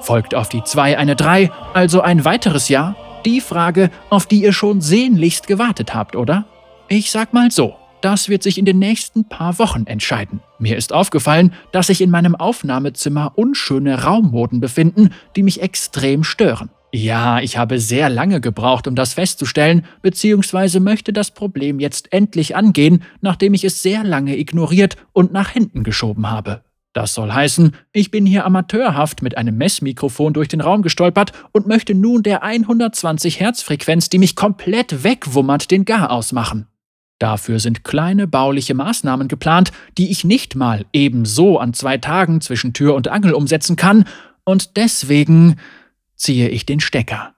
Folgt 0.00 0.34
auf 0.34 0.50
die 0.50 0.62
2 0.62 0.98
eine 0.98 1.16
3, 1.16 1.50
also 1.72 2.02
ein 2.02 2.26
weiteres 2.26 2.68
Jahr? 2.68 2.94
Die 3.24 3.40
Frage, 3.40 3.90
auf 4.10 4.26
die 4.26 4.42
ihr 4.42 4.52
schon 4.52 4.82
sehnlichst 4.82 5.46
gewartet 5.46 5.94
habt, 5.94 6.14
oder? 6.14 6.44
Ich 6.88 7.10
sag 7.10 7.32
mal 7.32 7.50
so, 7.50 7.74
das 8.04 8.28
wird 8.28 8.42
sich 8.42 8.58
in 8.58 8.66
den 8.66 8.78
nächsten 8.78 9.28
paar 9.28 9.58
Wochen 9.58 9.86
entscheiden. 9.86 10.40
Mir 10.58 10.76
ist 10.76 10.92
aufgefallen, 10.92 11.54
dass 11.72 11.86
sich 11.86 12.02
in 12.02 12.10
meinem 12.10 12.34
Aufnahmezimmer 12.34 13.32
unschöne 13.36 14.02
Raummoden 14.02 14.60
befinden, 14.60 15.10
die 15.36 15.42
mich 15.42 15.62
extrem 15.62 16.22
stören. 16.22 16.70
Ja, 16.92 17.40
ich 17.40 17.56
habe 17.56 17.80
sehr 17.80 18.08
lange 18.08 18.40
gebraucht, 18.40 18.86
um 18.86 18.94
das 18.94 19.14
festzustellen, 19.14 19.84
beziehungsweise 20.02 20.80
möchte 20.80 21.12
das 21.12 21.32
Problem 21.32 21.80
jetzt 21.80 22.12
endlich 22.12 22.54
angehen, 22.54 23.02
nachdem 23.20 23.54
ich 23.54 23.64
es 23.64 23.82
sehr 23.82 24.04
lange 24.04 24.36
ignoriert 24.36 24.96
und 25.12 25.32
nach 25.32 25.48
hinten 25.48 25.82
geschoben 25.82 26.30
habe. 26.30 26.62
Das 26.92 27.14
soll 27.14 27.32
heißen, 27.32 27.74
ich 27.92 28.12
bin 28.12 28.26
hier 28.26 28.44
amateurhaft 28.44 29.22
mit 29.22 29.36
einem 29.36 29.56
Messmikrofon 29.56 30.32
durch 30.34 30.46
den 30.46 30.60
Raum 30.60 30.82
gestolpert 30.82 31.32
und 31.50 31.66
möchte 31.66 31.94
nun 31.94 32.22
der 32.22 32.44
120 32.44 33.40
Hertz 33.40 33.62
Frequenz, 33.62 34.08
die 34.10 34.18
mich 34.18 34.36
komplett 34.36 35.02
wegwummert, 35.02 35.72
den 35.72 35.84
Gar 35.84 36.12
ausmachen. 36.12 36.68
Dafür 37.18 37.60
sind 37.60 37.84
kleine 37.84 38.26
bauliche 38.26 38.74
Maßnahmen 38.74 39.28
geplant, 39.28 39.72
die 39.96 40.10
ich 40.10 40.24
nicht 40.24 40.56
mal 40.56 40.84
ebenso 40.92 41.58
an 41.58 41.72
zwei 41.72 41.98
Tagen 41.98 42.40
zwischen 42.40 42.72
Tür 42.72 42.94
und 42.94 43.08
Angel 43.08 43.32
umsetzen 43.34 43.76
kann, 43.76 44.04
und 44.44 44.76
deswegen 44.76 45.56
ziehe 46.16 46.48
ich 46.48 46.66
den 46.66 46.80
Stecker. 46.80 47.34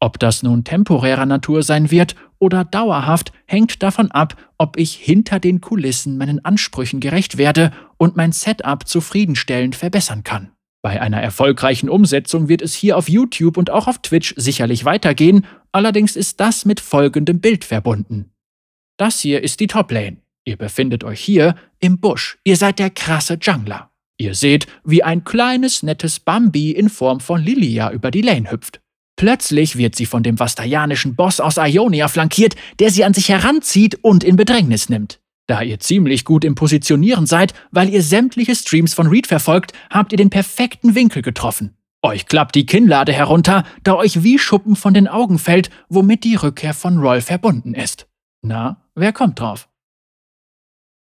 Ob 0.00 0.18
das 0.18 0.42
nun 0.42 0.64
temporärer 0.64 1.26
Natur 1.26 1.62
sein 1.62 1.90
wird 1.90 2.14
oder 2.38 2.64
dauerhaft, 2.64 3.32
hängt 3.46 3.82
davon 3.82 4.10
ab, 4.10 4.36
ob 4.58 4.76
ich 4.76 4.94
hinter 4.94 5.40
den 5.40 5.60
Kulissen 5.60 6.18
meinen 6.18 6.44
Ansprüchen 6.44 7.00
gerecht 7.00 7.38
werde 7.38 7.72
und 7.96 8.16
mein 8.16 8.32
Setup 8.32 8.86
zufriedenstellend 8.86 9.76
verbessern 9.76 10.22
kann. 10.22 10.52
Bei 10.84 11.00
einer 11.00 11.22
erfolgreichen 11.22 11.88
Umsetzung 11.88 12.50
wird 12.50 12.60
es 12.60 12.74
hier 12.74 12.98
auf 12.98 13.08
YouTube 13.08 13.56
und 13.56 13.70
auch 13.70 13.88
auf 13.88 14.02
Twitch 14.02 14.34
sicherlich 14.36 14.84
weitergehen, 14.84 15.46
allerdings 15.72 16.14
ist 16.14 16.40
das 16.40 16.66
mit 16.66 16.78
folgendem 16.78 17.40
Bild 17.40 17.64
verbunden. 17.64 18.32
Das 18.98 19.20
hier 19.20 19.42
ist 19.42 19.60
die 19.60 19.66
Toplane. 19.66 20.18
Ihr 20.44 20.58
befindet 20.58 21.02
euch 21.02 21.20
hier 21.20 21.54
im 21.80 22.00
Busch. 22.00 22.36
Ihr 22.44 22.58
seid 22.58 22.78
der 22.78 22.90
krasse 22.90 23.38
Jungler. 23.40 23.92
Ihr 24.18 24.34
seht, 24.34 24.66
wie 24.84 25.02
ein 25.02 25.24
kleines, 25.24 25.82
nettes 25.82 26.20
Bambi 26.20 26.72
in 26.72 26.90
Form 26.90 27.20
von 27.20 27.42
Lilia 27.42 27.90
über 27.90 28.10
die 28.10 28.20
Lane 28.20 28.50
hüpft. 28.50 28.82
Plötzlich 29.16 29.78
wird 29.78 29.94
sie 29.94 30.04
von 30.04 30.22
dem 30.22 30.38
vastajanischen 30.38 31.16
Boss 31.16 31.40
aus 31.40 31.56
Ionia 31.56 32.08
flankiert, 32.08 32.56
der 32.78 32.90
sie 32.90 33.04
an 33.04 33.14
sich 33.14 33.30
heranzieht 33.30 34.00
und 34.02 34.22
in 34.22 34.36
Bedrängnis 34.36 34.90
nimmt. 34.90 35.18
Da 35.46 35.60
ihr 35.62 35.78
ziemlich 35.78 36.24
gut 36.24 36.44
im 36.44 36.54
Positionieren 36.54 37.26
seid, 37.26 37.52
weil 37.70 37.90
ihr 37.90 38.02
sämtliche 38.02 38.54
Streams 38.54 38.94
von 38.94 39.06
Reed 39.06 39.26
verfolgt, 39.26 39.72
habt 39.90 40.12
ihr 40.12 40.18
den 40.18 40.30
perfekten 40.30 40.94
Winkel 40.94 41.22
getroffen. 41.22 41.76
Euch 42.02 42.26
klappt 42.26 42.54
die 42.54 42.66
Kinnlade 42.66 43.12
herunter, 43.12 43.64
da 43.82 43.94
euch 43.94 44.22
wie 44.22 44.38
Schuppen 44.38 44.76
von 44.76 44.94
den 44.94 45.08
Augen 45.08 45.38
fällt, 45.38 45.70
womit 45.88 46.24
die 46.24 46.34
Rückkehr 46.34 46.74
von 46.74 46.98
Roll 46.98 47.20
verbunden 47.20 47.74
ist. 47.74 48.06
Na, 48.42 48.82
wer 48.94 49.12
kommt 49.12 49.40
drauf? 49.40 49.68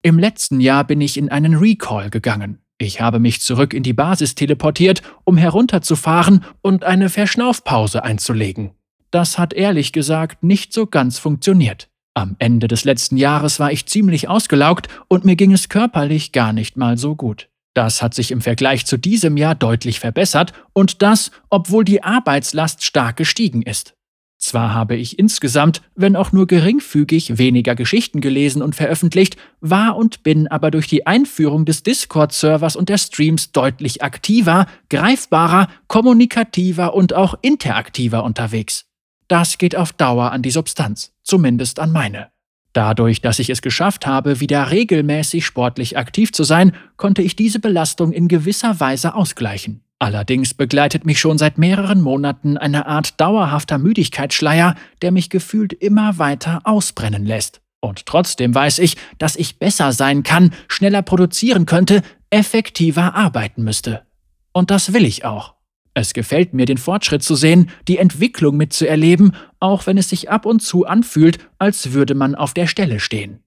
Im 0.02 0.18
letzten 0.18 0.62
Jahr 0.62 0.84
bin 0.84 1.02
ich 1.02 1.18
in 1.18 1.30
einen 1.30 1.56
Recall 1.56 2.10
gegangen. 2.10 2.60
Ich 2.78 3.02
habe 3.02 3.20
mich 3.20 3.42
zurück 3.42 3.74
in 3.74 3.84
die 3.84 3.94
Basis 3.94 4.36
teleportiert, 4.36 5.02
um 5.26 5.38
herunterzufahren 5.38 6.46
und 6.62 6.86
eine 6.86 7.10
Verschnaufpause 7.10 8.04
einzulegen. 8.04 8.72
Das 9.12 9.38
hat 9.38 9.54
ehrlich 9.54 9.92
gesagt 9.92 10.44
nicht 10.44 10.72
so 10.72 10.88
ganz 10.88 11.20
funktioniert. 11.20 11.90
Am 12.20 12.36
Ende 12.38 12.68
des 12.68 12.84
letzten 12.84 13.16
Jahres 13.16 13.62
war 13.62 13.72
ich 13.72 13.86
ziemlich 13.86 14.28
ausgelaugt 14.28 14.90
und 15.08 15.24
mir 15.24 15.38
ging 15.38 15.54
es 15.54 15.70
körperlich 15.70 16.34
gar 16.34 16.52
nicht 16.52 16.76
mal 16.76 16.98
so 16.98 17.16
gut. 17.16 17.48
Das 17.74 18.02
hat 18.02 18.14
sich 18.14 18.32
im 18.32 18.42
Vergleich 18.42 18.86
zu 18.86 18.98
diesem 18.98 19.38
Jahr 19.38 19.56
deutlich 19.56 20.02
verbessert 20.02 20.52
und 20.74 21.02
das, 21.02 21.32
obwohl 21.50 21.86
die 21.86 22.04
Arbeitslast 22.04 22.84
stark 22.84 23.16
gestiegen 23.16 23.62
ist. 23.62 23.94
Zwar 24.38 24.74
habe 24.74 24.98
ich 24.98 25.18
insgesamt, 25.18 25.82
wenn 25.96 26.18
auch 26.18 26.34
nur 26.34 26.46
geringfügig, 26.46 27.38
weniger 27.38 27.74
Geschichten 27.74 28.20
gelesen 28.20 28.62
und 28.62 28.76
veröffentlicht, 28.76 29.38
war 29.62 29.96
und 29.96 30.22
bin 30.22 30.50
aber 30.50 30.72
durch 30.72 30.88
die 30.88 31.08
Einführung 31.08 31.64
des 31.64 31.84
Discord-Servers 31.84 32.76
und 32.76 32.90
der 32.90 32.98
Streams 32.98 33.54
deutlich 33.54 34.04
aktiver, 34.04 34.66
greifbarer, 34.90 35.70
kommunikativer 35.88 36.94
und 36.94 37.14
auch 37.14 37.36
interaktiver 37.42 38.26
unterwegs. 38.26 38.89
Das 39.30 39.60
geht 39.60 39.76
auf 39.76 39.94
Dauer 39.94 40.32
an 40.32 40.42
die 40.42 40.52
Substanz, 40.52 41.14
zumindest 41.24 41.80
an 41.80 41.92
meine. 41.92 42.32
Dadurch, 42.74 43.22
dass 43.22 43.40
ich 43.40 43.50
es 43.50 43.62
geschafft 43.62 44.06
habe, 44.06 44.40
wieder 44.40 44.72
regelmäßig 44.72 45.46
sportlich 45.46 45.98
aktiv 45.98 46.34
zu 46.34 46.44
sein, 46.44 46.74
konnte 46.98 47.22
ich 47.22 47.36
diese 47.36 47.60
Belastung 47.60 48.12
in 48.12 48.28
gewisser 48.28 48.80
Weise 48.80 49.14
ausgleichen. 49.14 49.84
Allerdings 50.00 50.54
begleitet 50.54 51.06
mich 51.06 51.20
schon 51.20 51.38
seit 51.38 51.58
mehreren 51.58 52.02
Monaten 52.02 52.58
eine 52.58 52.88
Art 52.88 53.20
dauerhafter 53.22 53.78
Müdigkeitsschleier, 53.78 54.76
der 55.02 55.12
mich 55.12 55.30
gefühlt 55.30 55.74
immer 55.74 56.18
weiter 56.18 56.62
ausbrennen 56.64 57.26
lässt. 57.26 57.62
Und 57.82 58.08
trotzdem 58.08 58.56
weiß 58.56 58.80
ich, 58.80 58.98
dass 59.20 59.36
ich 59.36 59.60
besser 59.60 59.92
sein 59.92 60.24
kann, 60.24 60.54
schneller 60.68 61.02
produzieren 61.02 61.66
könnte, 61.66 62.02
effektiver 62.30 63.14
arbeiten 63.14 63.64
müsste. 63.64 64.02
Und 64.54 64.72
das 64.72 64.94
will 64.94 65.06
ich 65.06 65.24
auch. 65.24 65.59
Es 66.00 66.14
gefällt 66.14 66.54
mir, 66.54 66.66
den 66.66 66.78
Fortschritt 66.78 67.24
zu 67.24 67.36
sehen, 67.36 67.70
die 67.90 67.98
Entwicklung 67.98 68.56
mitzuerleben, 68.56 69.36
auch 69.60 69.86
wenn 69.86 69.98
es 69.98 70.08
sich 70.08 70.30
ab 70.30 70.46
und 70.46 70.62
zu 70.62 70.86
anfühlt, 70.86 71.40
als 71.58 71.92
würde 71.92 72.16
man 72.16 72.36
auf 72.36 72.54
der 72.54 72.68
Stelle 72.68 73.02
stehen. 73.02 73.44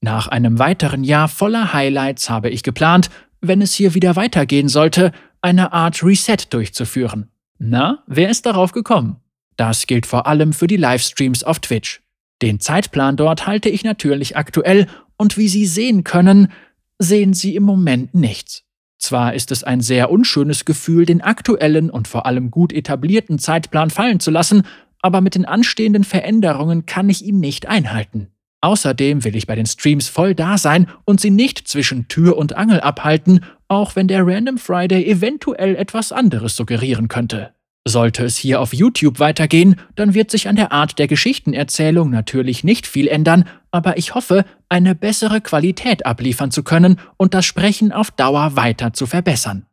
Nach 0.00 0.26
einem 0.26 0.58
weiteren 0.58 1.04
Jahr 1.04 1.28
voller 1.28 1.74
Highlights 1.74 2.30
habe 2.30 2.48
ich 2.48 2.62
geplant, 2.62 3.10
wenn 3.42 3.60
es 3.60 3.74
hier 3.74 3.92
wieder 3.92 4.16
weitergehen 4.16 4.68
sollte, 4.68 5.12
eine 5.42 5.74
Art 5.74 6.02
Reset 6.02 6.38
durchzuführen. 6.48 7.28
Na, 7.58 8.02
wer 8.06 8.30
ist 8.30 8.46
darauf 8.46 8.72
gekommen? 8.72 9.16
Das 9.58 9.86
gilt 9.86 10.06
vor 10.06 10.26
allem 10.26 10.54
für 10.54 10.68
die 10.68 10.78
Livestreams 10.78 11.44
auf 11.44 11.58
Twitch. 11.58 12.00
Den 12.40 12.58
Zeitplan 12.58 13.18
dort 13.18 13.46
halte 13.46 13.68
ich 13.68 13.84
natürlich 13.84 14.34
aktuell 14.34 14.86
und 15.18 15.36
wie 15.36 15.48
Sie 15.48 15.66
sehen 15.66 16.04
können, 16.04 16.50
sehen 16.98 17.34
Sie 17.34 17.54
im 17.54 17.64
Moment 17.64 18.14
nichts. 18.14 18.64
Zwar 19.02 19.34
ist 19.34 19.50
es 19.50 19.64
ein 19.64 19.80
sehr 19.80 20.12
unschönes 20.12 20.64
Gefühl, 20.64 21.06
den 21.06 21.22
aktuellen 21.22 21.90
und 21.90 22.06
vor 22.06 22.24
allem 22.24 22.52
gut 22.52 22.72
etablierten 22.72 23.40
Zeitplan 23.40 23.90
fallen 23.90 24.20
zu 24.20 24.30
lassen, 24.30 24.62
aber 25.00 25.20
mit 25.20 25.34
den 25.34 25.44
anstehenden 25.44 26.04
Veränderungen 26.04 26.86
kann 26.86 27.08
ich 27.08 27.24
ihn 27.24 27.40
nicht 27.40 27.66
einhalten. 27.66 28.28
Außerdem 28.60 29.24
will 29.24 29.34
ich 29.34 29.48
bei 29.48 29.56
den 29.56 29.66
Streams 29.66 30.06
voll 30.06 30.36
da 30.36 30.56
sein 30.56 30.86
und 31.04 31.20
sie 31.20 31.30
nicht 31.30 31.66
zwischen 31.66 32.06
Tür 32.06 32.36
und 32.36 32.54
Angel 32.54 32.78
abhalten, 32.78 33.40
auch 33.66 33.96
wenn 33.96 34.06
der 34.06 34.24
Random 34.24 34.56
Friday 34.56 35.04
eventuell 35.04 35.74
etwas 35.74 36.12
anderes 36.12 36.54
suggerieren 36.54 37.08
könnte. 37.08 37.54
Sollte 37.84 38.24
es 38.24 38.36
hier 38.36 38.60
auf 38.60 38.72
YouTube 38.72 39.18
weitergehen, 39.18 39.74
dann 39.96 40.14
wird 40.14 40.30
sich 40.30 40.48
an 40.48 40.54
der 40.54 40.70
Art 40.70 41.00
der 41.00 41.08
Geschichtenerzählung 41.08 42.10
natürlich 42.10 42.62
nicht 42.62 42.86
viel 42.86 43.08
ändern, 43.08 43.44
aber 43.72 43.98
ich 43.98 44.14
hoffe, 44.14 44.44
eine 44.68 44.94
bessere 44.94 45.40
Qualität 45.40 46.06
abliefern 46.06 46.52
zu 46.52 46.62
können 46.62 47.00
und 47.16 47.34
das 47.34 47.44
Sprechen 47.44 47.90
auf 47.90 48.12
Dauer 48.12 48.54
weiter 48.54 48.92
zu 48.92 49.06
verbessern. 49.06 49.66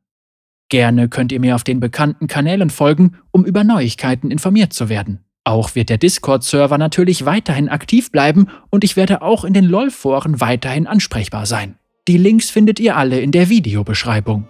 Gerne 0.69 1.07
könnt 1.07 1.31
ihr 1.31 1.39
mir 1.39 1.55
auf 1.55 1.63
den 1.63 1.79
bekannten 1.79 2.27
Kanälen 2.27 2.71
folgen, 2.71 3.17
um 3.31 3.45
über 3.45 3.63
Neuigkeiten 3.63 4.31
informiert 4.31 4.73
zu 4.73 4.89
werden. 4.89 5.23
Auch 5.43 5.75
wird 5.75 5.89
der 5.89 5.97
Discord-Server 5.97 6.77
natürlich 6.77 7.25
weiterhin 7.25 7.69
aktiv 7.69 8.11
bleiben 8.11 8.47
und 8.69 8.83
ich 8.83 8.95
werde 8.95 9.21
auch 9.21 9.43
in 9.43 9.53
den 9.53 9.65
LOL-Foren 9.65 10.39
weiterhin 10.39 10.87
ansprechbar 10.87 11.45
sein. 11.45 11.75
Die 12.07 12.17
Links 12.17 12.49
findet 12.49 12.79
ihr 12.79 12.97
alle 12.97 13.19
in 13.19 13.31
der 13.31 13.49
Videobeschreibung. 13.49 14.47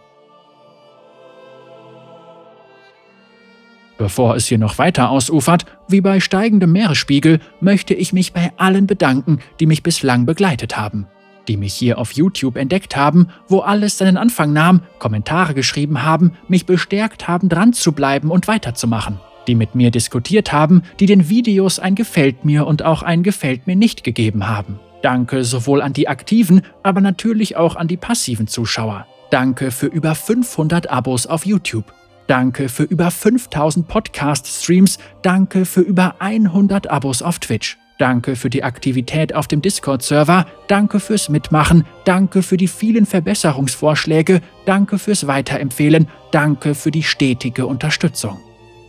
Bevor 3.99 4.35
es 4.35 4.47
hier 4.47 4.57
noch 4.57 4.77
weiter 4.77 5.09
ausufert, 5.09 5.65
wie 5.89 5.99
bei 5.99 6.21
steigendem 6.21 6.71
Meeresspiegel, 6.71 7.39
möchte 7.59 7.93
ich 7.93 8.13
mich 8.13 8.31
bei 8.31 8.53
allen 8.55 8.87
bedanken, 8.87 9.39
die 9.59 9.65
mich 9.65 9.83
bislang 9.83 10.25
begleitet 10.25 10.77
haben. 10.77 11.05
Die 11.49 11.57
mich 11.57 11.73
hier 11.73 11.97
auf 11.97 12.13
YouTube 12.13 12.55
entdeckt 12.55 12.95
haben, 12.95 13.27
wo 13.49 13.59
alles 13.59 13.97
seinen 13.97 14.15
Anfang 14.15 14.53
nahm, 14.53 14.83
Kommentare 14.99 15.53
geschrieben 15.53 16.03
haben, 16.03 16.31
mich 16.47 16.65
bestärkt 16.65 17.27
haben, 17.27 17.49
dran 17.49 17.73
zu 17.73 17.91
bleiben 17.91 18.31
und 18.31 18.47
weiterzumachen 18.47 19.19
die 19.47 19.55
mit 19.55 19.73
mir 19.73 19.89
diskutiert 19.89 20.53
haben, 20.53 20.83
die 20.99 21.07
den 21.07 21.27
Videos 21.27 21.79
ein 21.79 21.95
Gefällt 21.95 22.45
mir 22.45 22.67
und 22.67 22.83
auch 22.83 23.01
ein 23.01 23.23
Gefällt 23.23 23.65
mir 23.65 23.75
nicht 23.75 24.03
gegeben 24.03 24.47
haben. 24.47 24.79
Danke 25.01 25.43
sowohl 25.43 25.81
an 25.81 25.91
die 25.91 26.07
aktiven, 26.07 26.61
aber 26.83 27.01
natürlich 27.01 27.55
auch 27.55 27.75
an 27.75 27.87
die 27.87 27.97
passiven 27.97 28.45
Zuschauer. 28.45 29.07
Danke 29.31 29.71
für 29.71 29.87
über 29.87 30.13
500 30.13 30.91
Abos 30.91 31.25
auf 31.25 31.47
YouTube. 31.47 31.85
Danke 32.29 32.69
für 32.69 32.83
über 32.83 33.09
5000 33.09 33.87
Podcast-Streams. 33.87 34.99
Danke 35.23 35.65
für 35.65 35.81
über 35.81 36.17
100 36.19 36.87
Abos 36.87 37.23
auf 37.23 37.39
Twitch. 37.39 37.79
Danke 37.97 38.35
für 38.35 38.51
die 38.51 38.63
Aktivität 38.63 39.33
auf 39.33 39.47
dem 39.47 39.63
Discord-Server. 39.63 40.45
Danke 40.67 40.99
fürs 40.99 41.29
Mitmachen. 41.29 41.87
Danke 42.05 42.43
für 42.43 42.55
die 42.55 42.67
vielen 42.67 43.07
Verbesserungsvorschläge. 43.07 44.41
Danke 44.67 44.99
fürs 44.99 45.25
Weiterempfehlen. 45.25 46.07
Danke 46.29 46.75
für 46.75 46.91
die 46.91 47.01
stetige 47.01 47.65
Unterstützung. 47.65 48.37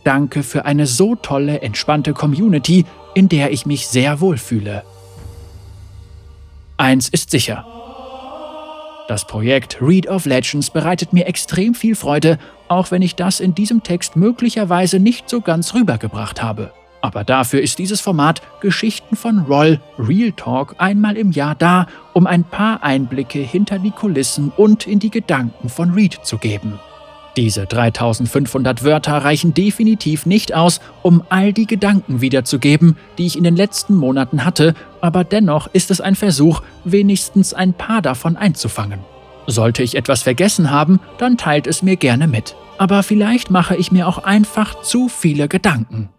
Danke 0.03 0.43
für 0.43 0.65
eine 0.65 0.85
so 0.85 1.15
tolle, 1.15 1.61
entspannte 1.61 2.13
Community, 2.13 2.85
in 3.15 3.27
der 3.27 3.51
ich 3.51 3.65
mich 3.65 3.87
sehr 3.87 4.21
wohlfühle. 4.21 4.83
Eins 6.77 7.09
ist 7.09 7.31
sicher. 7.31 7.65
Das 9.11 9.25
Projekt 9.25 9.79
Read 9.81 10.07
of 10.07 10.25
Legends 10.25 10.69
bereitet 10.69 11.11
mir 11.11 11.27
extrem 11.27 11.73
viel 11.73 11.95
Freude, 11.95 12.39
auch 12.69 12.91
wenn 12.91 13.01
ich 13.01 13.15
das 13.15 13.41
in 13.41 13.53
diesem 13.53 13.83
Text 13.83 14.15
möglicherweise 14.15 15.01
nicht 15.01 15.29
so 15.29 15.41
ganz 15.41 15.73
rübergebracht 15.73 16.41
habe. 16.41 16.71
Aber 17.01 17.25
dafür 17.25 17.61
ist 17.61 17.77
dieses 17.77 17.99
Format 17.99 18.41
Geschichten 18.61 19.17
von 19.17 19.39
Roll 19.39 19.81
Real 19.99 20.31
Talk 20.31 20.75
einmal 20.77 21.17
im 21.17 21.33
Jahr 21.33 21.55
da, 21.55 21.87
um 22.13 22.25
ein 22.25 22.45
paar 22.45 22.83
Einblicke 22.83 23.39
hinter 23.39 23.79
die 23.79 23.91
Kulissen 23.91 24.49
und 24.55 24.87
in 24.87 24.99
die 24.99 25.11
Gedanken 25.11 25.67
von 25.67 25.91
Reed 25.91 26.17
zu 26.23 26.37
geben. 26.37 26.79
Diese 27.37 27.65
3500 27.65 28.83
Wörter 28.83 29.17
reichen 29.17 29.53
definitiv 29.53 30.25
nicht 30.25 30.53
aus, 30.53 30.81
um 31.01 31.23
all 31.29 31.53
die 31.53 31.65
Gedanken 31.65 32.19
wiederzugeben, 32.19 32.97
die 33.17 33.25
ich 33.25 33.37
in 33.37 33.45
den 33.45 33.55
letzten 33.55 33.95
Monaten 33.95 34.43
hatte, 34.43 34.73
aber 34.99 35.23
dennoch 35.23 35.67
ist 35.71 35.91
es 35.91 36.01
ein 36.01 36.15
Versuch, 36.15 36.61
wenigstens 36.83 37.53
ein 37.53 37.73
paar 37.73 38.01
davon 38.01 38.35
einzufangen. 38.35 38.99
Sollte 39.47 39.81
ich 39.81 39.95
etwas 39.95 40.23
vergessen 40.23 40.71
haben, 40.71 40.99
dann 41.17 41.37
teilt 41.37 41.67
es 41.67 41.81
mir 41.81 41.95
gerne 41.95 42.27
mit. 42.27 42.55
Aber 42.77 43.01
vielleicht 43.01 43.49
mache 43.49 43.75
ich 43.75 43.91
mir 43.91 44.07
auch 44.07 44.19
einfach 44.19 44.81
zu 44.81 45.07
viele 45.07 45.47
Gedanken. 45.47 46.09